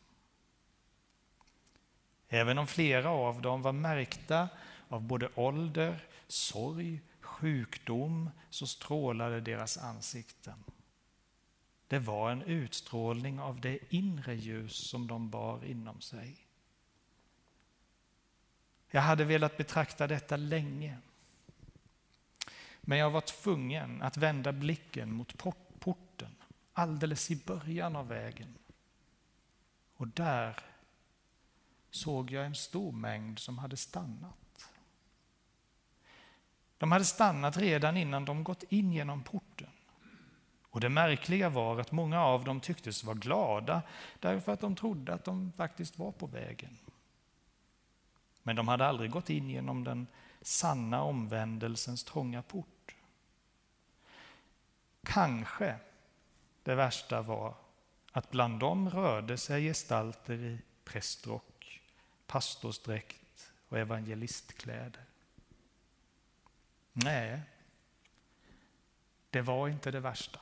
Även 2.30 2.58
om 2.58 2.68
flera 2.68 3.10
av 3.10 3.42
dem 3.42 3.62
var 3.62 3.72
märkta 3.72 4.50
av 4.90 5.02
både 5.02 5.30
ålder, 5.36 6.06
sorg, 6.28 7.02
sjukdom 7.22 8.30
så 8.50 8.68
strålade 8.68 9.42
deras 9.42 9.78
ansikten. 9.78 10.64
Det 11.88 12.00
var 12.00 12.32
en 12.32 12.42
utstrålning 12.42 13.40
av 13.40 13.62
det 13.62 13.80
inre 13.90 14.36
ljus 14.36 14.74
som 14.74 15.08
de 15.08 15.30
bar 15.30 15.66
inom 15.66 16.02
sig. 16.02 16.48
Jag 18.90 19.02
hade 19.02 19.24
velat 19.24 19.58
betrakta 19.58 20.08
detta 20.08 20.38
länge. 20.38 20.98
Men 22.82 22.98
jag 22.98 23.12
var 23.12 23.22
tvungen 23.22 24.02
att 24.02 24.18
vända 24.18 24.52
blicken 24.52 25.12
mot 25.12 25.38
porten 25.80 26.36
alldeles 26.74 27.32
i 27.32 27.36
början 27.36 27.96
av 27.96 28.08
vägen. 28.08 28.58
Och 29.96 30.08
där 30.08 30.60
såg 31.90 32.32
jag 32.32 32.46
en 32.46 32.56
stor 32.56 32.92
mängd 32.92 33.40
som 33.40 33.58
hade 33.58 33.78
stannat. 33.78 34.47
De 36.78 36.92
hade 36.92 37.06
stannat 37.06 37.58
redan 37.58 37.98
innan 37.98 38.26
de 38.26 38.44
gått 38.44 38.64
in 38.70 38.94
genom 38.94 39.24
porten. 39.24 39.70
Och 40.70 40.80
det 40.80 40.90
märkliga 40.90 41.50
var 41.50 41.80
att 41.80 41.92
många 41.92 42.22
av 42.24 42.44
dem 42.44 42.62
tycktes 42.62 43.04
vara 43.04 43.16
glada 43.16 43.82
därför 44.20 44.52
att 44.52 44.60
de 44.60 44.76
trodde 44.76 45.14
att 45.14 45.26
de 45.26 45.52
faktiskt 45.52 46.00
var 46.00 46.12
på 46.12 46.28
vägen. 46.28 46.78
Men 48.44 48.56
de 48.56 48.68
hade 48.68 48.86
aldrig 48.88 49.12
gått 49.12 49.30
in 49.30 49.50
genom 49.50 49.84
den 49.84 50.08
sanna 50.42 51.04
omvändelsens 51.04 52.04
trånga 52.04 52.42
port. 52.42 52.96
Kanske 55.04 55.76
det 56.64 56.76
värsta 56.76 57.22
var 57.22 57.56
att 58.12 58.32
bland 58.32 58.60
dem 58.60 58.90
rörde 58.90 59.38
sig 59.38 59.64
gestalter 59.64 60.34
i 60.34 60.60
prästrock, 60.84 61.82
pastorsdräkt 62.28 63.52
och 63.70 63.78
evangelistkläder. 63.78 65.04
Nej, 67.04 67.42
det 69.30 69.42
var 69.42 69.68
inte 69.68 69.92
det 69.92 70.00
värsta. 70.00 70.40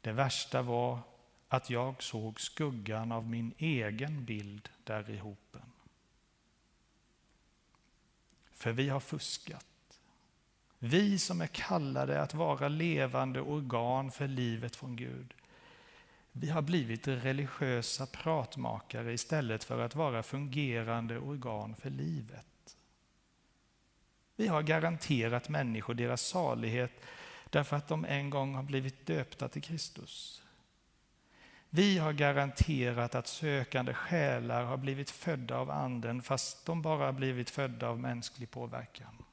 Det 0.00 0.12
värsta 0.12 0.62
var 0.62 0.98
att 1.48 1.70
jag 1.70 2.02
såg 2.02 2.40
skuggan 2.40 3.12
av 3.12 3.28
min 3.28 3.54
egen 3.58 4.24
bild 4.24 4.68
där 4.84 5.10
i 5.10 5.18
hopen. 5.18 5.72
För 8.52 8.72
vi 8.72 8.88
har 8.88 9.00
fuskat. 9.00 10.00
Vi 10.78 11.18
som 11.18 11.40
är 11.40 11.46
kallade 11.46 12.22
att 12.22 12.34
vara 12.34 12.68
levande 12.68 13.40
organ 13.40 14.10
för 14.10 14.28
livet 14.28 14.76
från 14.76 14.96
Gud. 14.96 15.34
Vi 16.32 16.50
har 16.50 16.62
blivit 16.62 17.08
religiösa 17.08 18.06
pratmakare 18.06 19.12
istället 19.12 19.64
för 19.64 19.80
att 19.80 19.94
vara 19.94 20.22
fungerande 20.22 21.18
organ 21.18 21.74
för 21.74 21.90
livet. 21.90 22.46
Vi 24.36 24.46
har 24.46 24.62
garanterat 24.62 25.48
människor 25.48 25.94
deras 25.94 26.22
salighet 26.22 26.92
därför 27.50 27.76
att 27.76 27.88
de 27.88 28.04
en 28.04 28.30
gång 28.30 28.54
har 28.54 28.62
blivit 28.62 29.06
döpta 29.06 29.48
till 29.48 29.62
Kristus. 29.62 30.42
Vi 31.70 31.98
har 31.98 32.12
garanterat 32.12 33.14
att 33.14 33.26
sökande 33.26 33.94
själar 33.94 34.64
har 34.64 34.76
blivit 34.76 35.10
födda 35.10 35.56
av 35.56 35.70
Anden 35.70 36.22
fast 36.22 36.66
de 36.66 36.82
bara 36.82 37.04
har 37.04 37.12
blivit 37.12 37.50
födda 37.50 37.88
av 37.88 38.00
mänsklig 38.00 38.50
påverkan. 38.50 39.24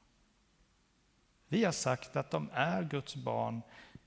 Vi 1.48 1.64
har 1.64 1.72
sagt 1.72 2.16
att 2.16 2.30
de 2.30 2.50
är 2.52 2.82
Guds 2.82 3.16
barn 3.16 3.62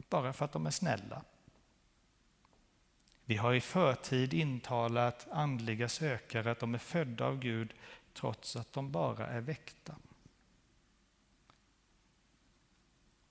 bara 0.10 0.34
för 0.34 0.46
att 0.46 0.52
de 0.52 0.66
är 0.66 0.72
snälla. 0.72 1.24
Vi 3.26 3.36
har 3.36 3.54
i 3.54 3.62
förtid 3.62 4.34
intalat 4.34 5.28
andliga 5.32 5.90
sökare 5.90 6.52
att 6.52 6.60
de 6.60 6.74
är 6.74 6.80
födda 6.80 7.26
av 7.26 7.40
Gud 7.40 7.74
trots 8.14 8.56
att 8.56 8.74
de 8.74 8.92
bara 8.92 9.28
är 9.28 9.42
väckta. 9.42 9.96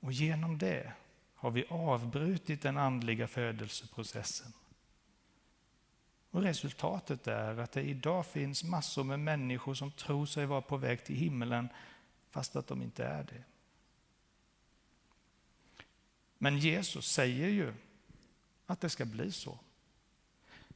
Och 0.04 0.12
genom 0.12 0.58
det 0.58 0.92
har 1.34 1.50
vi 1.50 1.64
avbrutit 1.68 2.62
den 2.62 2.76
andliga 2.76 3.28
födelseprocessen. 3.28 4.52
Och 6.30 6.42
resultatet 6.42 7.26
är 7.26 7.58
att 7.58 7.72
det 7.72 7.82
idag 7.82 8.26
finns 8.26 8.64
massor 8.64 9.04
med 9.04 9.20
människor 9.20 9.74
som 9.74 9.90
tror 9.90 10.26
sig 10.26 10.46
vara 10.46 10.62
på 10.62 10.76
väg 10.76 11.04
till 11.04 11.16
himlen 11.16 11.68
fast 12.30 12.56
att 12.56 12.66
de 12.66 12.82
inte 12.82 13.04
är 13.04 13.24
det. 13.24 13.44
Men 16.38 16.58
Jesus 16.58 17.12
säger 17.12 17.48
ju 17.48 17.74
att 18.66 18.80
det 18.80 18.90
ska 18.90 19.04
bli 19.04 19.32
så. 19.32 19.58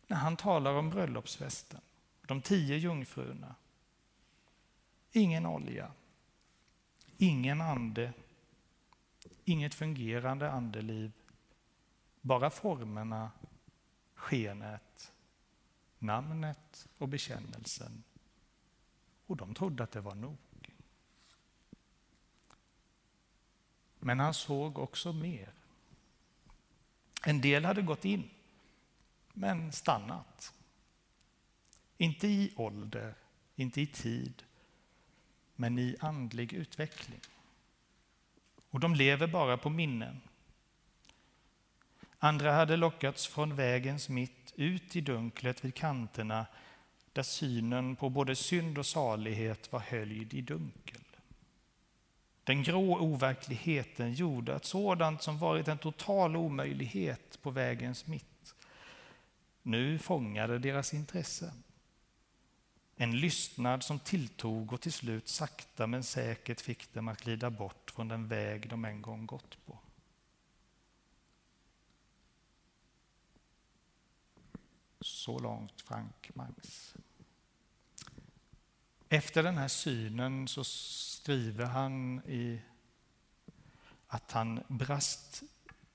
När 0.06 0.16
han 0.16 0.36
talar 0.36 0.72
om 0.72 0.90
bröllopsfesten, 0.90 1.80
de 2.26 2.42
tio 2.42 2.76
jungfrurna. 2.76 3.54
Ingen 5.12 5.46
olja, 5.46 5.92
ingen 7.18 7.60
ande, 7.60 8.12
inget 9.48 9.74
fungerande 9.74 10.50
andeliv, 10.50 11.12
bara 12.20 12.50
formerna, 12.50 13.30
skenet, 14.14 15.12
namnet 15.98 16.88
och 16.98 17.08
bekännelsen. 17.08 18.02
Och 19.26 19.36
de 19.36 19.54
trodde 19.54 19.82
att 19.82 19.92
det 19.92 20.00
var 20.00 20.14
nog. 20.14 20.38
Men 23.98 24.20
han 24.20 24.34
såg 24.34 24.78
också 24.78 25.12
mer. 25.12 25.52
En 27.24 27.40
del 27.40 27.64
hade 27.64 27.82
gått 27.82 28.04
in, 28.04 28.30
men 29.32 29.72
stannat. 29.72 30.54
Inte 31.96 32.28
i 32.28 32.52
ålder, 32.56 33.14
inte 33.56 33.80
i 33.80 33.86
tid, 33.86 34.42
men 35.56 35.78
i 35.78 35.96
andlig 36.00 36.52
utveckling. 36.52 37.20
Och 38.70 38.80
de 38.80 38.94
lever 38.94 39.26
bara 39.26 39.56
på 39.56 39.70
minnen. 39.70 40.20
Andra 42.18 42.52
hade 42.52 42.76
lockats 42.76 43.26
från 43.26 43.56
vägens 43.56 44.08
mitt 44.08 44.52
ut 44.56 44.96
i 44.96 45.00
dunklet 45.00 45.64
vid 45.64 45.74
kanterna 45.74 46.46
där 47.12 47.22
synen 47.22 47.96
på 47.96 48.08
både 48.08 48.36
synd 48.36 48.78
och 48.78 48.86
salighet 48.86 49.72
var 49.72 49.80
höljd 49.80 50.34
i 50.34 50.40
dunkel. 50.40 51.00
Den 52.44 52.62
grå 52.62 52.98
overkligheten 52.98 54.12
gjorde 54.12 54.54
att 54.54 54.64
sådant 54.64 55.22
som 55.22 55.38
varit 55.38 55.68
en 55.68 55.78
total 55.78 56.36
omöjlighet 56.36 57.38
på 57.42 57.50
vägens 57.50 58.06
mitt 58.06 58.54
nu 59.62 59.98
fångade 59.98 60.58
deras 60.58 60.94
intresse. 60.94 61.52
En 63.00 63.20
lystnad 63.20 63.82
som 63.82 63.98
tilltog 63.98 64.72
och 64.72 64.80
till 64.80 64.92
slut 64.92 65.28
sakta 65.28 65.86
men 65.86 66.04
säkert 66.04 66.60
fick 66.60 66.94
dem 66.94 67.08
att 67.08 67.20
glida 67.20 67.50
bort 67.50 67.90
från 67.90 68.08
den 68.08 68.28
väg 68.28 68.68
de 68.68 68.84
en 68.84 69.02
gång 69.02 69.26
gått 69.26 69.66
på. 69.66 69.78
Så 75.00 75.38
långt 75.38 75.80
Frank 75.80 76.30
Mangs. 76.34 76.94
Efter 79.08 79.42
den 79.42 79.58
här 79.58 79.68
synen 79.68 80.48
så 80.48 80.64
skriver 80.64 81.64
han 81.64 82.22
i 82.26 82.60
att 84.06 84.32
han 84.32 84.64
brast 84.68 85.42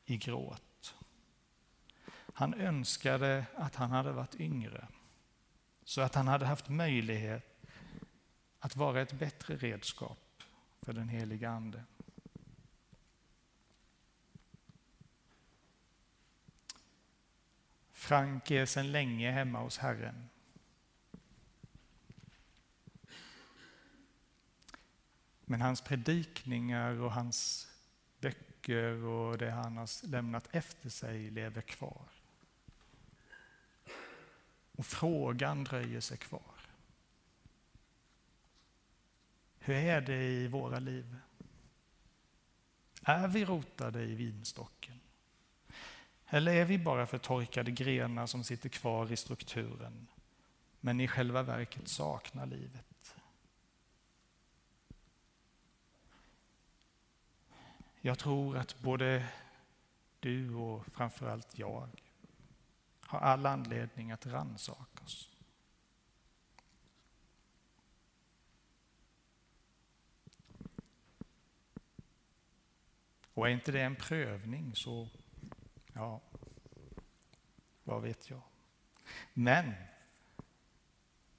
i 0.06 0.18
gråt. 0.18 0.96
Han 2.34 2.54
önskade 2.54 3.46
att 3.56 3.76
han 3.76 3.92
hade 3.92 4.12
varit 4.12 4.36
yngre 4.36 4.88
så 5.94 6.02
att 6.02 6.16
han 6.16 6.28
hade 6.28 6.46
haft 6.46 6.70
möjlighet 6.70 7.68
att 8.60 8.76
vara 8.76 9.02
ett 9.02 9.14
bättre 9.14 9.56
redskap 9.56 10.44
för 10.82 10.94
den 10.94 11.10
heliga 11.10 11.50
Ande. 11.50 11.84
Frank 17.92 18.52
är 18.52 18.66
sedan 18.66 18.92
länge 18.92 19.32
hemma 19.32 19.60
hos 19.60 19.78
Herren. 19.78 20.30
Men 25.46 25.62
hans 25.62 25.82
predikningar 25.82 27.02
och 27.02 27.12
hans 27.12 27.68
böcker 28.20 29.04
och 29.04 29.38
det 29.38 29.52
han 29.52 29.78
har 29.78 30.08
lämnat 30.08 30.48
efter 30.52 30.90
sig 30.90 31.30
lever 31.30 31.62
kvar. 31.62 32.13
Och 34.84 34.88
frågan 34.88 35.64
dröjer 35.64 36.00
sig 36.00 36.18
kvar. 36.18 36.42
Hur 39.60 39.76
är 39.76 40.02
det 40.02 40.24
i 40.24 40.48
våra 40.48 40.80
liv? 40.80 41.16
Är 43.02 43.28
vi 43.28 43.46
rotade 43.46 44.04
i 44.04 44.16
vinstocken? 44.16 45.00
Eller 46.28 46.54
är 46.54 46.66
vi 46.66 46.78
bara 46.78 47.06
förtorkade 47.06 47.72
grenar 47.72 48.28
som 48.28 48.44
sitter 48.44 48.70
kvar 48.70 49.12
i 49.12 49.16
strukturen, 49.16 50.08
men 50.80 51.00
i 51.00 51.08
själva 51.08 51.44
verket 51.44 51.88
saknar 51.88 52.46
livet? 52.46 53.16
Jag 58.02 58.20
tror 58.20 58.58
att 58.58 58.80
både 58.80 59.28
du 60.20 60.56
och 60.56 60.86
framförallt 60.86 61.58
jag 61.58 62.03
har 63.14 63.20
all 63.20 63.46
anledning 63.46 64.12
att 64.12 64.26
rannsaka 64.26 65.04
oss. 65.04 65.30
Och 73.34 73.48
är 73.48 73.52
inte 73.52 73.72
det 73.72 73.82
en 73.82 73.96
prövning 73.96 74.76
så, 74.76 75.10
ja, 75.94 76.22
vad 77.84 78.02
vet 78.02 78.30
jag. 78.30 78.42
Men 79.34 79.74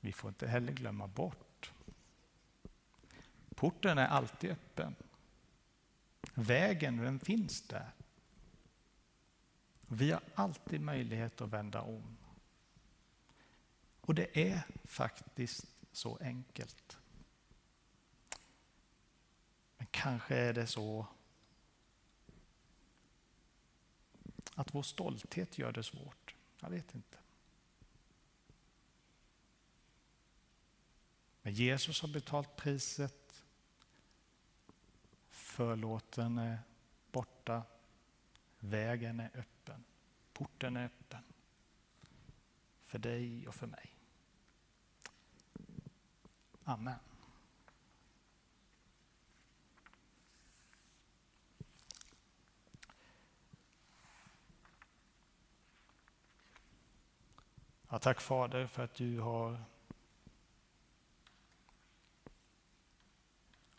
vi 0.01 0.12
får 0.12 0.29
inte 0.29 0.49
heller 0.49 0.72
glömma 0.72 1.07
bort. 1.07 1.72
Porten 3.55 3.99
är 3.99 4.07
alltid 4.07 4.51
öppen. 4.51 4.95
Vägen, 6.35 6.97
den 6.97 7.20
finns 7.20 7.68
där. 7.68 7.91
Vi 9.89 10.11
har 10.11 10.22
alltid 10.35 10.80
möjlighet 10.80 11.41
att 11.41 11.49
vända 11.49 11.80
om. 11.80 12.16
Och 14.01 14.14
det 14.14 14.51
är 14.51 14.62
faktiskt 14.85 15.66
så 15.93 16.16
enkelt. 16.16 16.99
Men 19.76 19.87
kanske 19.91 20.37
är 20.37 20.53
det 20.53 20.66
så 20.66 21.07
att 24.55 24.74
vår 24.74 24.82
stolthet 24.82 25.59
gör 25.59 25.72
det 25.72 25.82
svårt. 25.82 26.35
Jag 26.61 26.70
vet 26.70 26.95
inte. 26.95 27.18
Men 31.43 31.53
Jesus 31.53 32.01
har 32.01 32.09
betalt 32.09 32.57
priset. 32.57 33.45
Förlåten 35.28 36.39
är 36.39 36.59
borta. 37.12 37.62
Vägen 38.59 39.20
är 39.20 39.30
öppen. 39.35 39.54
Porten 40.35 40.76
är 40.76 40.85
öppen. 40.85 41.22
För 42.82 42.99
dig 42.99 43.49
och 43.49 43.55
för 43.55 43.66
mig. 43.66 43.97
Amen. 46.64 46.99
Ja, 57.89 57.99
tack 57.99 58.20
Fader 58.20 58.66
för 58.66 58.85
att 58.85 58.95
du 58.95 59.20
har 59.20 59.64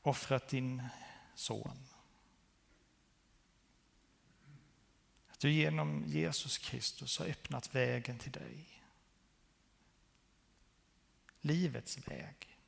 offrat 0.01 0.47
din 0.47 0.83
son. 1.35 1.94
Du 5.45 5.51
genom 5.51 6.03
Jesus 6.07 6.57
Kristus 6.57 7.19
har 7.19 7.25
öppnat 7.25 7.75
vägen 7.75 8.19
till 8.19 8.31
dig. 8.31 8.81
Livets 11.41 12.07
väg. 12.07 12.59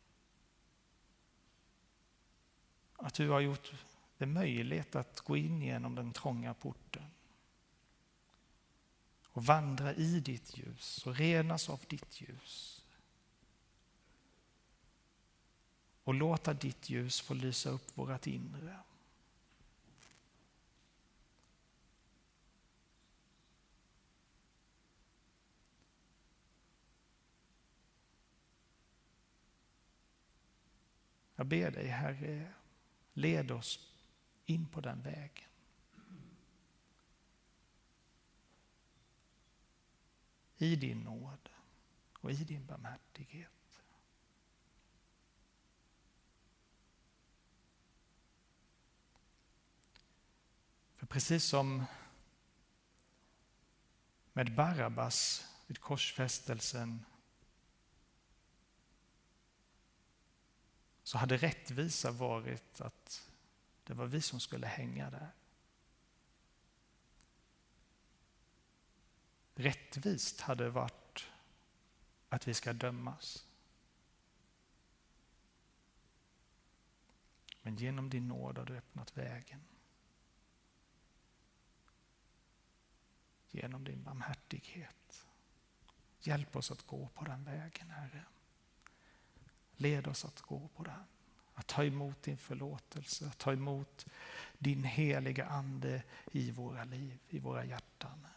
Att 2.95 3.13
du 3.13 3.29
har 3.29 3.39
gjort 3.39 3.71
det 4.17 4.25
möjligt 4.25 4.95
att 4.95 5.19
gå 5.19 5.37
in 5.37 5.61
genom 5.61 5.95
den 5.95 6.13
trånga 6.13 6.53
porten 6.53 7.03
och 9.23 9.45
vandra 9.45 9.93
i 9.93 10.19
ditt 10.19 10.57
ljus 10.57 11.07
och 11.07 11.15
renas 11.15 11.69
av 11.69 11.81
ditt 11.87 12.21
ljus. 12.21 12.85
Och 16.03 16.13
låta 16.13 16.53
ditt 16.53 16.89
ljus 16.89 17.21
få 17.21 17.33
lysa 17.33 17.69
upp 17.69 17.97
vårt 17.97 18.27
inre. 18.27 18.79
Jag 31.39 31.45
ber 31.45 31.71
dig, 31.71 31.87
Herre, 31.87 32.53
led 33.13 33.51
oss 33.51 33.93
in 34.45 34.67
på 34.67 34.81
den 34.81 35.01
vägen. 35.01 35.49
I 40.57 40.75
din 40.75 41.01
nåd 41.03 41.49
och 42.13 42.31
i 42.31 42.43
din 42.43 42.65
barmhärtighet. 42.65 43.51
För 50.95 51.05
precis 51.07 51.43
som 51.43 51.85
med 54.33 54.55
Barabbas 54.55 55.47
vid 55.67 55.79
korsfästelsen 55.79 57.05
så 61.07 61.17
hade 61.17 61.37
rättvisa 61.37 62.11
varit 62.11 62.81
att 62.81 63.31
det 63.83 63.93
var 63.93 64.05
vi 64.05 64.21
som 64.21 64.39
skulle 64.39 64.67
hänga 64.67 65.09
där. 65.09 65.31
Rättvist 69.55 70.41
hade 70.41 70.69
varit 70.69 71.27
att 72.29 72.47
vi 72.47 72.53
ska 72.53 72.73
dömas. 72.73 73.45
Men 77.61 77.75
genom 77.75 78.09
din 78.09 78.27
nåd 78.27 78.57
har 78.57 78.65
du 78.65 78.77
öppnat 78.77 79.17
vägen. 79.17 79.63
Genom 83.51 83.83
din 83.83 84.03
barmhärtighet. 84.03 85.27
Hjälp 86.19 86.55
oss 86.55 86.71
att 86.71 86.87
gå 86.87 87.07
på 87.07 87.25
den 87.25 87.43
vägen, 87.43 87.89
Herre. 87.89 88.25
Led 89.77 90.07
oss 90.07 90.25
att 90.25 90.41
gå 90.41 90.67
på 90.67 90.83
den. 90.83 91.03
Att 91.53 91.67
ta 91.67 91.83
emot 91.83 92.23
din 92.23 92.37
förlåtelse, 92.37 93.27
att 93.27 93.37
ta 93.37 93.53
emot 93.53 94.05
din 94.57 94.83
heliga 94.83 95.45
Ande 95.45 96.03
i 96.31 96.51
våra 96.51 96.83
liv, 96.83 97.19
i 97.29 97.39
våra 97.39 97.65
hjärtan. 97.65 98.27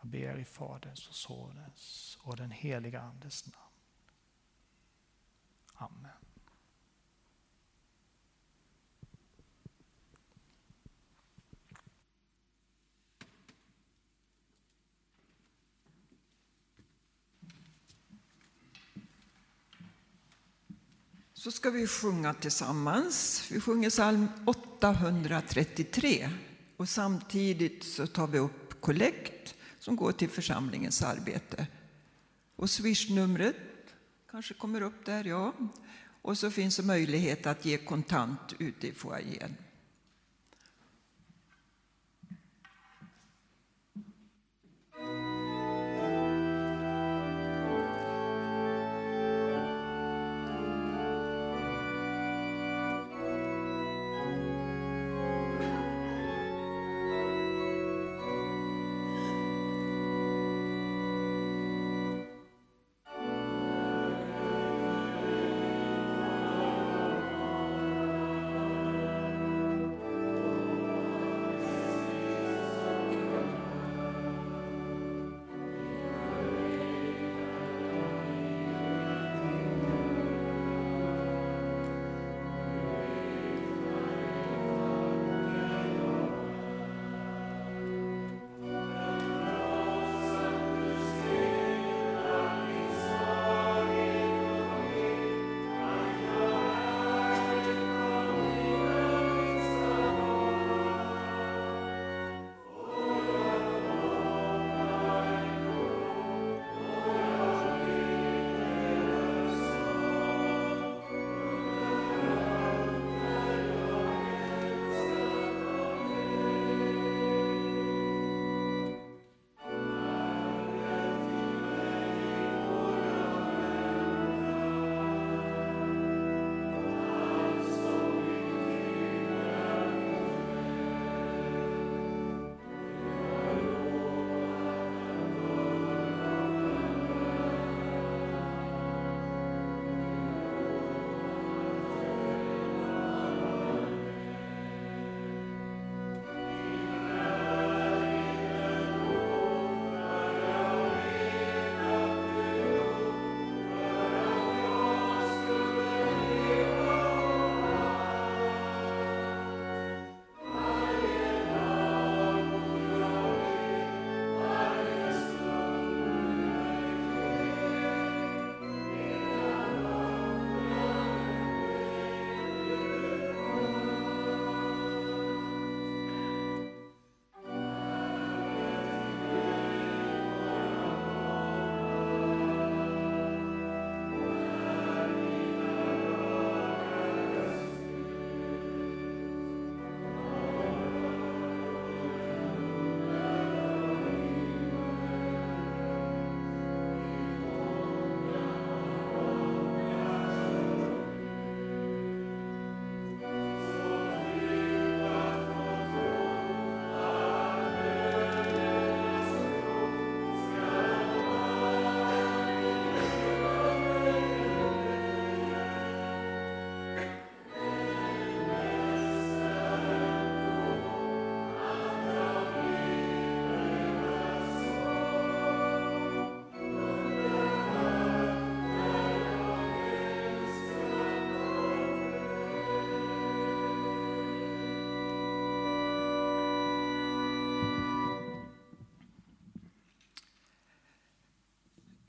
Jag 0.00 0.06
ber 0.06 0.38
i 0.38 0.44
Faderns 0.44 1.08
och 1.08 1.14
Sonens 1.14 2.18
och 2.20 2.36
den 2.36 2.50
heliga 2.50 3.00
Andes 3.00 3.46
namn. 3.46 3.58
Amen. 5.74 6.23
Så 21.44 21.50
ska 21.50 21.70
vi 21.70 21.86
sjunga 21.86 22.34
tillsammans. 22.34 23.48
Vi 23.50 23.60
sjunger 23.60 23.90
psalm 23.90 24.28
833 24.44 26.30
och 26.76 26.88
samtidigt 26.88 27.84
så 27.84 28.06
tar 28.06 28.26
vi 28.26 28.38
upp 28.38 28.80
kollekt 28.80 29.54
som 29.78 29.96
går 29.96 30.12
till 30.12 30.28
församlingens 30.28 31.02
arbete. 31.02 31.66
Och 32.56 32.70
swishnumret 32.70 33.56
kanske 34.30 34.54
kommer 34.54 34.80
upp 34.80 35.06
där, 35.06 35.24
ja. 35.24 35.52
Och 36.22 36.38
så 36.38 36.50
finns 36.50 36.76
det 36.76 36.82
möjlighet 36.82 37.46
att 37.46 37.64
ge 37.64 37.78
kontant 37.78 38.54
ute 38.58 38.88
i 38.88 38.92
foajén. 38.92 39.56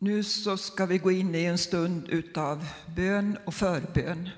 Nu 0.06 0.24
så 0.24 0.58
ska 0.58 0.86
vi 0.86 0.98
gå 0.98 1.12
in 1.12 1.36
i 1.36 1.44
en 1.44 1.58
stund 1.58 2.10
utav 2.10 2.68
bön 2.96 3.38
och 3.46 3.54
förbön. 3.54 4.30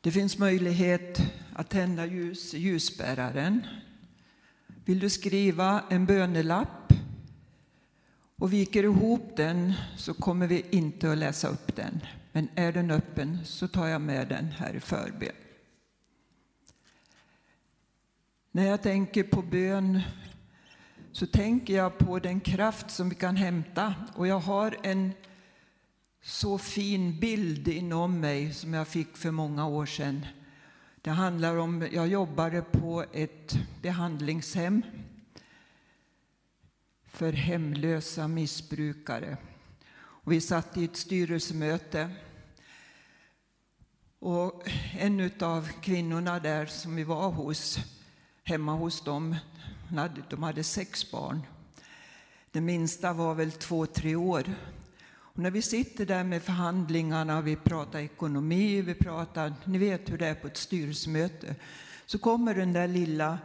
Det 0.00 0.10
finns 0.10 0.38
möjlighet 0.38 1.20
att 1.52 1.70
tända 1.70 2.06
ljus 2.06 2.54
i 2.54 2.58
ljusbäraren. 2.58 3.66
Vill 4.84 4.98
du 4.98 5.10
skriva 5.10 5.84
en 5.90 6.06
bönelapp 6.06 6.92
och 8.36 8.52
viker 8.52 8.82
ihop 8.82 9.36
den 9.36 9.72
så 9.96 10.14
kommer 10.14 10.46
vi 10.46 10.64
inte 10.70 11.12
att 11.12 11.18
läsa 11.18 11.48
upp 11.48 11.76
den. 11.76 12.00
Men 12.32 12.48
är 12.54 12.72
den 12.72 12.90
öppen 12.90 13.38
så 13.44 13.68
tar 13.68 13.86
jag 13.86 14.00
med 14.00 14.28
den 14.28 14.44
här 14.46 14.74
i 14.74 14.80
förbön. 14.80 15.36
När 18.50 18.66
jag 18.66 18.82
tänker 18.82 19.22
på 19.22 19.42
bön 19.42 20.00
så 21.14 21.26
tänker 21.26 21.74
jag 21.74 21.98
på 21.98 22.18
den 22.18 22.40
kraft 22.40 22.90
som 22.90 23.08
vi 23.08 23.14
kan 23.14 23.36
hämta. 23.36 23.94
Och 24.14 24.26
jag 24.26 24.38
har 24.38 24.76
en 24.82 25.12
så 26.22 26.58
fin 26.58 27.20
bild 27.20 27.68
inom 27.68 28.20
mig 28.20 28.52
som 28.52 28.74
jag 28.74 28.88
fick 28.88 29.16
för 29.16 29.30
många 29.30 29.66
år 29.66 29.86
sedan. 29.86 30.26
Det 30.96 31.10
handlar 31.10 31.56
om, 31.56 31.88
jag 31.92 32.08
jobbade 32.08 32.62
på 32.62 33.04
ett 33.12 33.58
behandlingshem 33.82 34.82
för 37.06 37.32
hemlösa 37.32 38.28
missbrukare. 38.28 39.36
Och 39.96 40.32
vi 40.32 40.40
satt 40.40 40.76
i 40.76 40.84
ett 40.84 40.96
styrelsemöte. 40.96 42.10
Och 44.18 44.68
en 44.98 45.30
av 45.40 45.68
kvinnorna 45.80 46.40
där 46.40 46.66
som 46.66 46.96
vi 46.96 47.04
var 47.04 47.30
hos, 47.30 47.78
hemma 48.44 48.72
hos 48.72 49.04
dem, 49.04 49.36
hade, 49.88 50.22
de 50.30 50.42
hade 50.42 50.64
sex 50.64 51.10
barn. 51.10 51.42
Den 52.52 52.64
minsta 52.64 53.12
var 53.12 53.34
väl 53.34 53.52
två, 53.52 53.86
tre 53.86 54.16
år. 54.16 54.44
Och 55.06 55.38
när 55.38 55.50
vi 55.50 55.62
sitter 55.62 56.06
där 56.06 56.24
med 56.24 56.42
förhandlingarna, 56.42 57.40
vi 57.40 57.56
pratar 57.56 57.98
ekonomi, 57.98 58.80
vi 58.80 58.94
pratar, 58.94 59.54
ni 59.64 59.78
vet 59.78 60.10
hur 60.10 60.18
det 60.18 60.26
är 60.26 60.34
på 60.34 60.46
ett 60.46 60.56
styrelsemöte, 60.56 61.54
så 62.06 62.18
kommer 62.18 62.54
den 62.54 62.72
där 62.72 62.88
lilla 62.88 63.38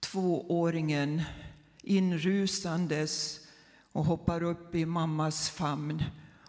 tvååringen 0.00 1.22
inrusandes 1.82 3.40
och 3.92 4.04
hoppar 4.04 4.42
upp 4.42 4.74
i 4.74 4.86
mammas 4.86 5.50
famn. 5.50 6.04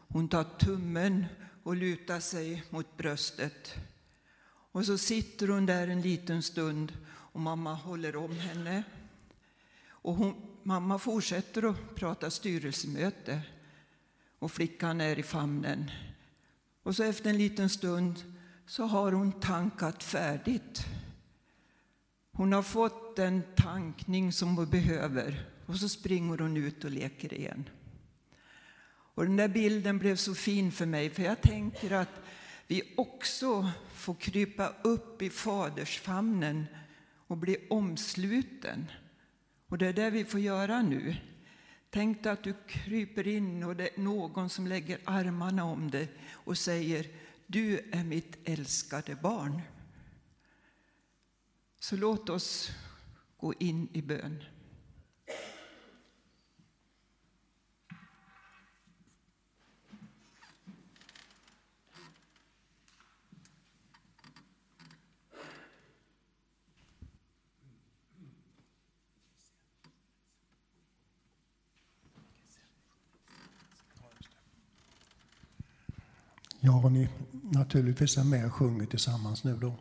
Hon 0.08 0.28
tar 0.28 0.44
tummen 0.44 1.26
och 1.64 1.76
lutar 1.76 2.20
sig 2.20 2.64
mot 2.70 2.98
bröstet. 2.98 3.76
Och 4.72 4.86
så 4.86 4.98
sitter 4.98 5.48
hon 5.48 5.66
där 5.66 5.88
en 5.88 6.02
liten 6.02 6.44
stund 6.44 6.94
och 7.08 7.40
mamma 7.40 7.74
håller 7.74 8.16
om 8.16 8.32
henne. 8.32 8.84
Och 10.02 10.16
hon, 10.16 10.36
mamma 10.64 11.00
fortsätter 11.00 11.70
att 11.70 11.96
prata 11.96 12.32
styrelsemöte 12.32 13.42
och 14.40 14.52
flickan 14.52 15.02
är 15.02 15.20
i 15.20 15.24
famnen. 15.24 15.92
Och 16.84 16.96
så 16.96 17.04
efter 17.04 17.30
en 17.30 17.38
liten 17.38 17.70
stund 17.70 18.24
så 18.66 18.86
har 18.86 19.12
hon 19.12 19.32
tankat 19.32 20.04
färdigt. 20.04 20.86
Hon 22.32 22.54
har 22.54 22.64
fått 22.64 23.16
den 23.16 23.44
tankning 23.56 24.34
som 24.34 24.58
hon 24.58 24.70
behöver 24.70 25.46
och 25.66 25.76
så 25.76 25.90
springer 25.90 26.38
hon 26.38 26.58
ut 26.58 26.84
och 26.84 26.92
leker 26.92 27.34
igen. 27.34 27.70
Och 29.20 29.26
den 29.26 29.36
där 29.36 29.48
bilden 29.48 30.00
blev 30.00 30.16
så 30.16 30.36
fin 30.36 30.72
för 30.72 30.86
mig 30.86 31.10
för 31.10 31.24
jag 31.24 31.42
tänker 31.42 31.92
att 31.92 32.22
vi 32.68 32.94
också 32.98 33.72
får 33.94 34.16
krypa 34.16 34.74
upp 34.82 35.22
i 35.22 35.30
fadersfamnen 35.30 36.66
och 37.28 37.38
bli 37.38 37.58
omsluten. 37.70 38.86
Och 39.70 39.78
det 39.78 39.88
är 39.88 39.94
det 39.94 40.10
vi 40.10 40.26
får 40.26 40.40
göra 40.40 40.82
nu. 40.82 41.16
Tänk 41.90 42.24
dig 42.24 42.32
att 42.32 42.44
du 42.44 42.54
kryper 42.68 43.28
in 43.28 43.64
och 43.64 43.76
det 43.76 43.98
är 43.98 44.02
någon 44.02 44.50
som 44.50 44.68
lägger 44.68 45.00
armarna 45.06 45.64
om 45.64 45.92
dig 45.92 46.12
och 46.32 46.58
säger 46.58 47.08
Du 47.48 47.90
är 47.92 48.04
mitt 48.04 48.38
älskade 48.44 49.16
barn. 49.16 49.62
Så 51.80 51.96
låt 51.96 52.30
oss 52.30 52.72
gå 53.38 53.54
in 53.54 53.90
i 53.94 54.02
bön. 54.02 54.44
Ja, 76.60 76.90
ni 76.90 77.10
naturligtvis 77.44 78.18
är 78.18 78.24
med 78.24 78.46
och 78.46 78.54
sjunger 78.54 78.86
tillsammans 78.86 79.44
nu 79.44 79.58
då. 79.62 79.76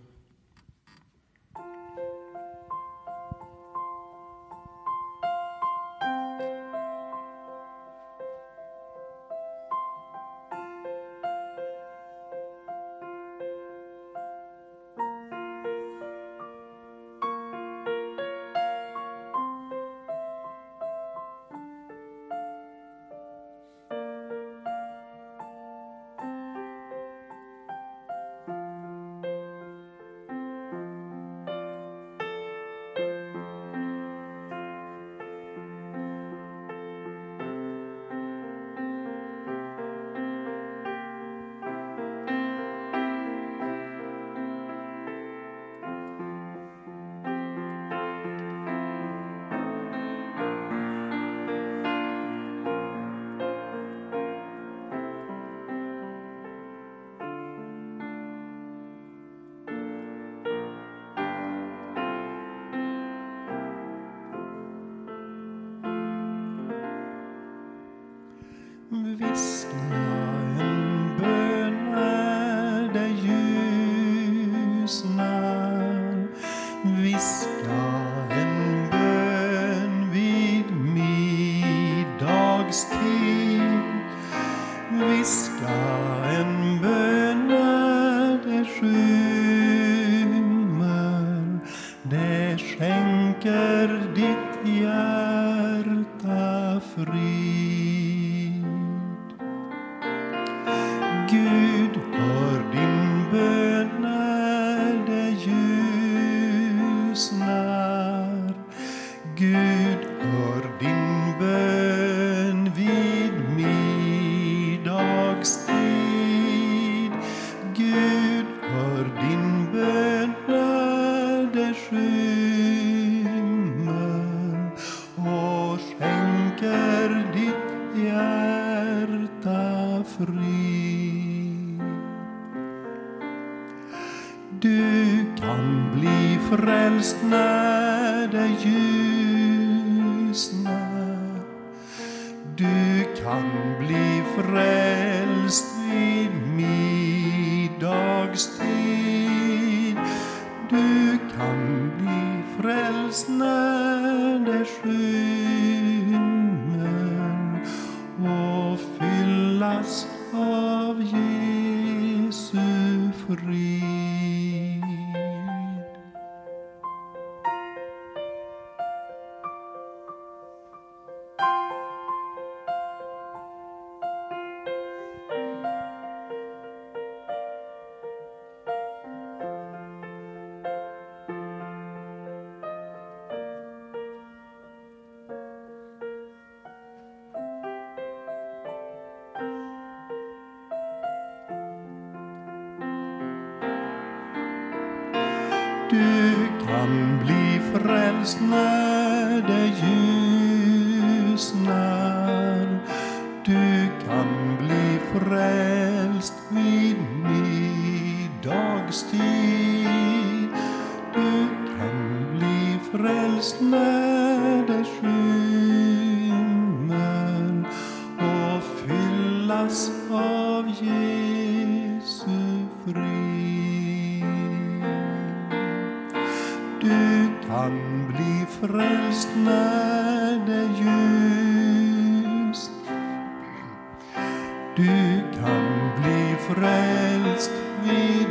Frälst 236.58 237.50
vid 237.84 238.28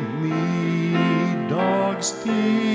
middagstid. 1.49 2.66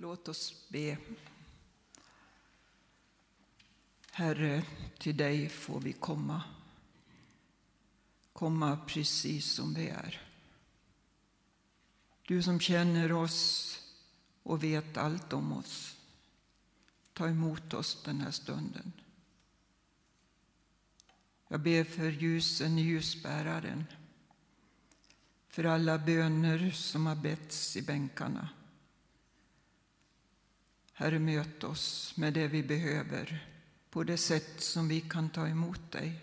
Låt 0.00 0.28
oss 0.28 0.68
be. 0.68 0.98
Herre, 4.10 4.64
till 4.98 5.16
dig 5.16 5.48
får 5.48 5.80
vi 5.80 5.92
komma. 5.92 6.42
Komma 8.32 8.78
precis 8.86 9.52
som 9.52 9.74
vi 9.74 9.88
är. 9.88 10.22
Du 12.22 12.42
som 12.42 12.60
känner 12.60 13.12
oss 13.12 13.78
och 14.42 14.64
vet 14.64 14.96
allt 14.96 15.32
om 15.32 15.52
oss. 15.52 15.96
Ta 17.12 17.28
emot 17.28 17.74
oss 17.74 18.02
den 18.04 18.20
här 18.20 18.30
stunden. 18.30 18.92
Jag 21.48 21.60
ber 21.60 21.84
för 21.84 22.10
ljusen 22.10 22.78
i 22.78 22.82
ljusbäraren. 22.82 23.84
För 25.48 25.64
alla 25.64 25.98
böner 25.98 26.70
som 26.70 27.06
har 27.06 27.16
betts 27.16 27.76
i 27.76 27.82
bänkarna. 27.82 28.48
Herre, 31.00 31.18
möt 31.18 31.64
oss 31.64 32.16
med 32.16 32.32
det 32.34 32.48
vi 32.48 32.62
behöver 32.62 33.48
på 33.90 34.04
det 34.04 34.16
sätt 34.16 34.60
som 34.60 34.88
vi 34.88 35.00
kan 35.00 35.30
ta 35.30 35.48
emot 35.48 35.90
dig. 35.90 36.20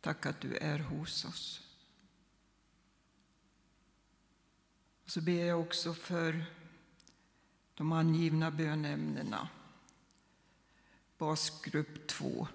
Tack 0.00 0.26
att 0.26 0.40
du 0.40 0.56
är 0.56 0.78
hos 0.78 1.24
oss. 1.24 1.60
Och 5.04 5.10
så 5.10 5.20
ber 5.20 5.44
jag 5.44 5.60
också 5.60 5.94
för 5.94 6.44
de 7.74 7.92
angivna 7.92 8.50
bönämnena. 8.50 9.48
Basgrupp 11.18 12.06
2. 12.06 12.48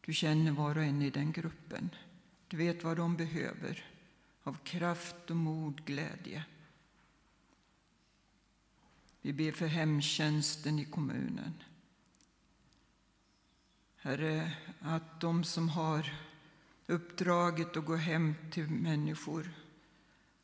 Du 0.00 0.12
känner 0.12 0.52
var 0.52 0.76
och 0.76 0.84
en 0.84 1.02
i 1.02 1.10
den 1.10 1.32
gruppen. 1.32 1.90
Du 2.48 2.56
vet 2.56 2.84
vad 2.84 2.96
de 2.96 3.16
behöver 3.16 3.86
av 4.42 4.56
kraft 4.64 5.30
och 5.30 5.36
mod, 5.36 5.84
glädje. 5.84 6.44
Vi 9.22 9.32
ber 9.32 9.52
för 9.52 9.66
hemtjänsten 9.66 10.78
i 10.78 10.84
kommunen. 10.84 11.54
Herre, 13.96 14.52
att 14.80 15.20
de 15.20 15.44
som 15.44 15.68
har 15.68 16.14
uppdraget 16.86 17.76
att 17.76 17.84
gå 17.84 17.96
hem 17.96 18.34
till 18.50 18.68
människor, 18.68 19.52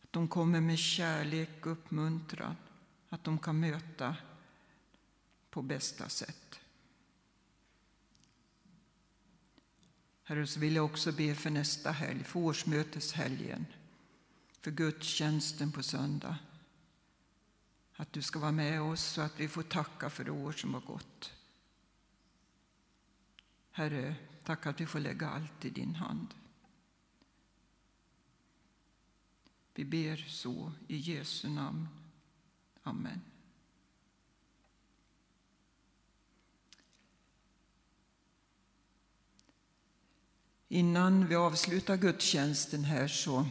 att 0.03 0.12
de 0.12 0.29
kommer 0.29 0.61
med 0.61 0.79
kärlek 0.79 1.66
och 1.66 1.72
uppmuntran, 1.72 2.57
att 3.09 3.24
de 3.24 3.39
kan 3.39 3.61
möta 3.61 4.16
på 5.51 5.62
bästa 5.62 6.09
sätt. 6.09 6.61
Herre, 10.22 10.47
så 10.47 10.61
vill 10.61 10.77
jag 10.77 10.85
också 10.85 11.12
be 11.12 11.35
för 11.35 11.51
nästa 11.51 11.91
helg, 11.91 12.24
för 12.24 12.41
årsmöteshelgen, 12.41 13.66
för 14.61 14.70
gudstjänsten 14.70 15.72
på 15.72 15.83
söndag. 15.83 16.37
Att 17.97 18.12
du 18.12 18.22
ska 18.22 18.38
vara 18.38 18.53
med 18.53 18.82
oss 18.82 19.18
och 19.18 19.24
att 19.24 19.40
vi 19.40 19.49
får 19.49 19.62
tacka 19.62 20.11
för 20.11 20.24
det 20.24 20.30
år 20.30 20.53
som 20.53 20.74
har 20.74 20.80
gått. 20.80 21.32
Herre, 23.70 24.14
tack 24.44 24.66
att 24.66 24.80
vi 24.80 24.86
får 24.86 25.01
lägga 25.01 25.28
allt 25.28 25.64
i 25.64 25.70
din 25.70 25.94
hand. 25.94 26.34
Vi 29.74 29.84
ber 29.84 30.16
så 30.16 30.72
i 30.88 30.97
Jesu 30.97 31.49
namn. 31.49 31.88
Amen. 32.82 33.20
Innan 40.68 41.26
vi 41.26 41.34
avslutar 41.34 41.97
gudstjänsten 41.97 42.84
här 42.84 43.09
så 43.09 43.47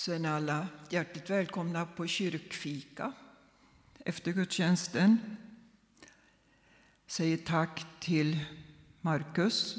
så 0.00 0.12
är 0.12 0.18
ni 0.18 0.28
alla 0.28 0.68
hjärtligt 0.90 1.30
välkomna 1.30 1.86
på 1.86 2.06
kyrkfika 2.06 3.12
efter 3.98 4.32
gudstjänsten. 4.32 5.36
Säger 7.06 7.36
tack 7.36 7.86
till 8.00 8.38
Markus 9.00 9.74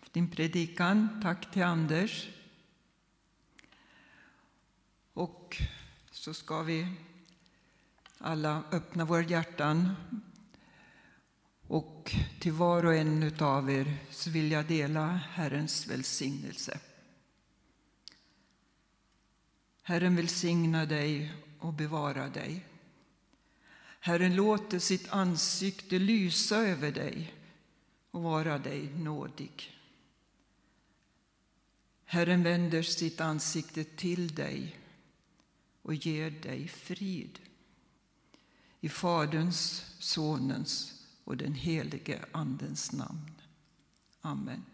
för 0.00 0.08
din 0.12 0.30
predikan. 0.30 1.20
Tack 1.22 1.52
till 1.52 1.62
Anders. 1.62 2.28
Och 5.12 5.62
så 6.10 6.34
ska 6.34 6.62
vi 6.62 6.92
alla 8.18 8.62
öppna 8.72 9.04
våra 9.04 9.22
hjärtan. 9.22 9.94
Och 11.66 12.14
till 12.40 12.52
var 12.52 12.86
och 12.86 12.94
en 12.94 13.32
av 13.38 13.70
er 13.70 13.96
så 14.10 14.30
vill 14.30 14.52
jag 14.52 14.66
dela 14.66 15.06
Herrens 15.06 15.86
välsignelse. 15.86 16.80
Herren 19.86 20.16
välsigna 20.16 20.86
dig 20.86 21.32
och 21.58 21.72
bevara 21.72 22.28
dig. 22.28 22.64
Herren 24.00 24.36
låter 24.36 24.78
sitt 24.78 25.08
ansikte 25.08 25.98
lysa 25.98 26.56
över 26.56 26.90
dig 26.90 27.34
och 28.10 28.22
vara 28.22 28.58
dig 28.58 28.88
nådig. 28.98 29.72
Herren 32.04 32.42
vänder 32.42 32.82
sitt 32.82 33.20
ansikte 33.20 33.84
till 33.84 34.34
dig 34.34 34.78
och 35.82 35.94
ger 35.94 36.30
dig 36.30 36.68
frid. 36.68 37.38
I 38.80 38.88
Faderns, 38.88 39.86
Sonens 39.98 41.04
och 41.24 41.36
den 41.36 41.54
helige 41.54 42.24
Andens 42.32 42.92
namn. 42.92 43.30
Amen. 44.20 44.64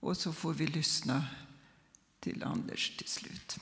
Och 0.00 0.16
så 0.16 0.32
får 0.32 0.54
vi 0.54 0.66
lyssna 0.66 1.24
till 2.20 2.42
Anders 2.42 2.96
till 2.96 3.08
slut. 3.08 3.58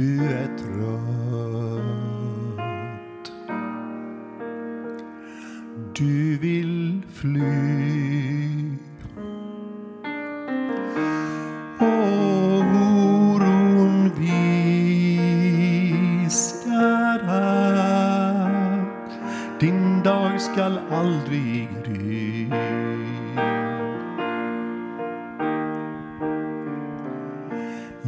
Du 0.00 0.24
är 0.24 0.59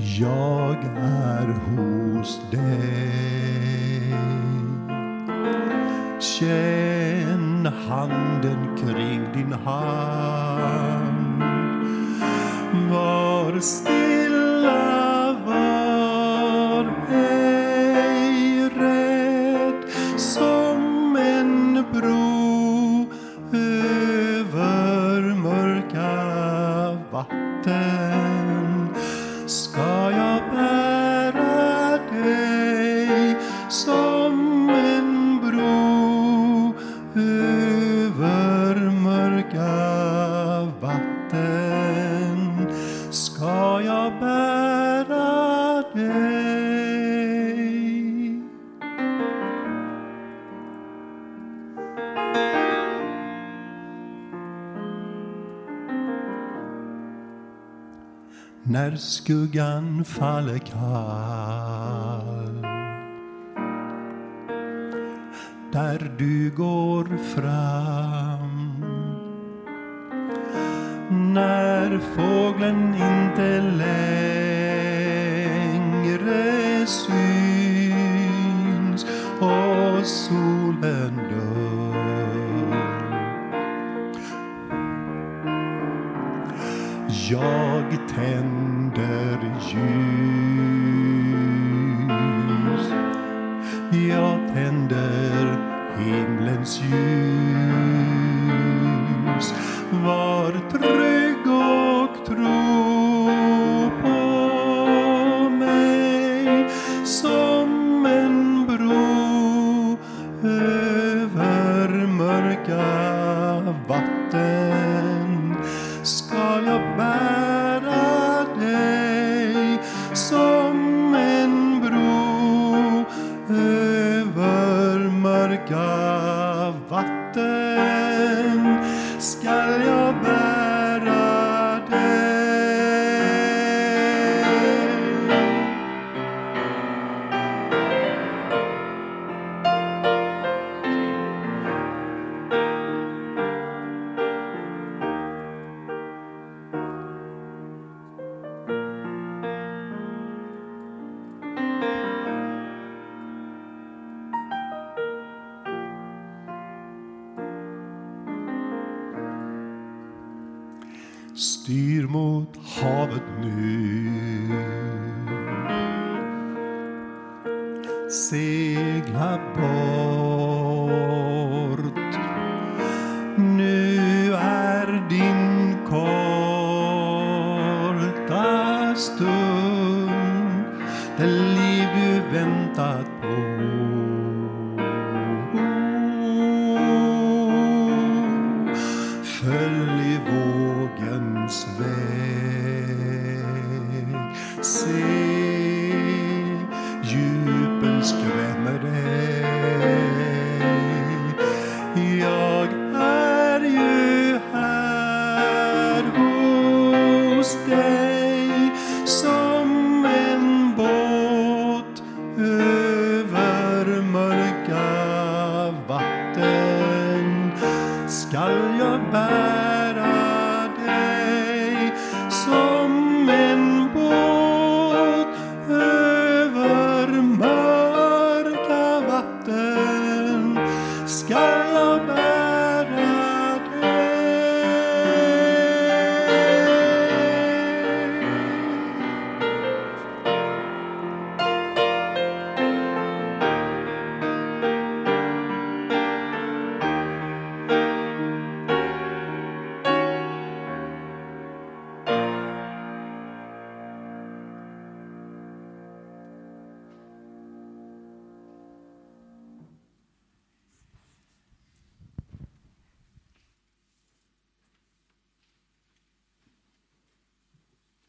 jag 0.02 0.76
är 0.96 1.46
hos 1.46 2.40
dig. 2.50 4.14
Känn 6.20 7.72
handen 7.88 8.76
kring 8.76 9.32
din 9.34 9.52
hand. 9.52 11.42
Var 12.90 13.60
still 13.60 14.01
skuggan 59.02 60.04
faller 60.04 60.58
kall. 60.58 60.82
Där 65.72 66.12
du 66.18 66.50
går 66.56 67.18
fram. 67.34 68.11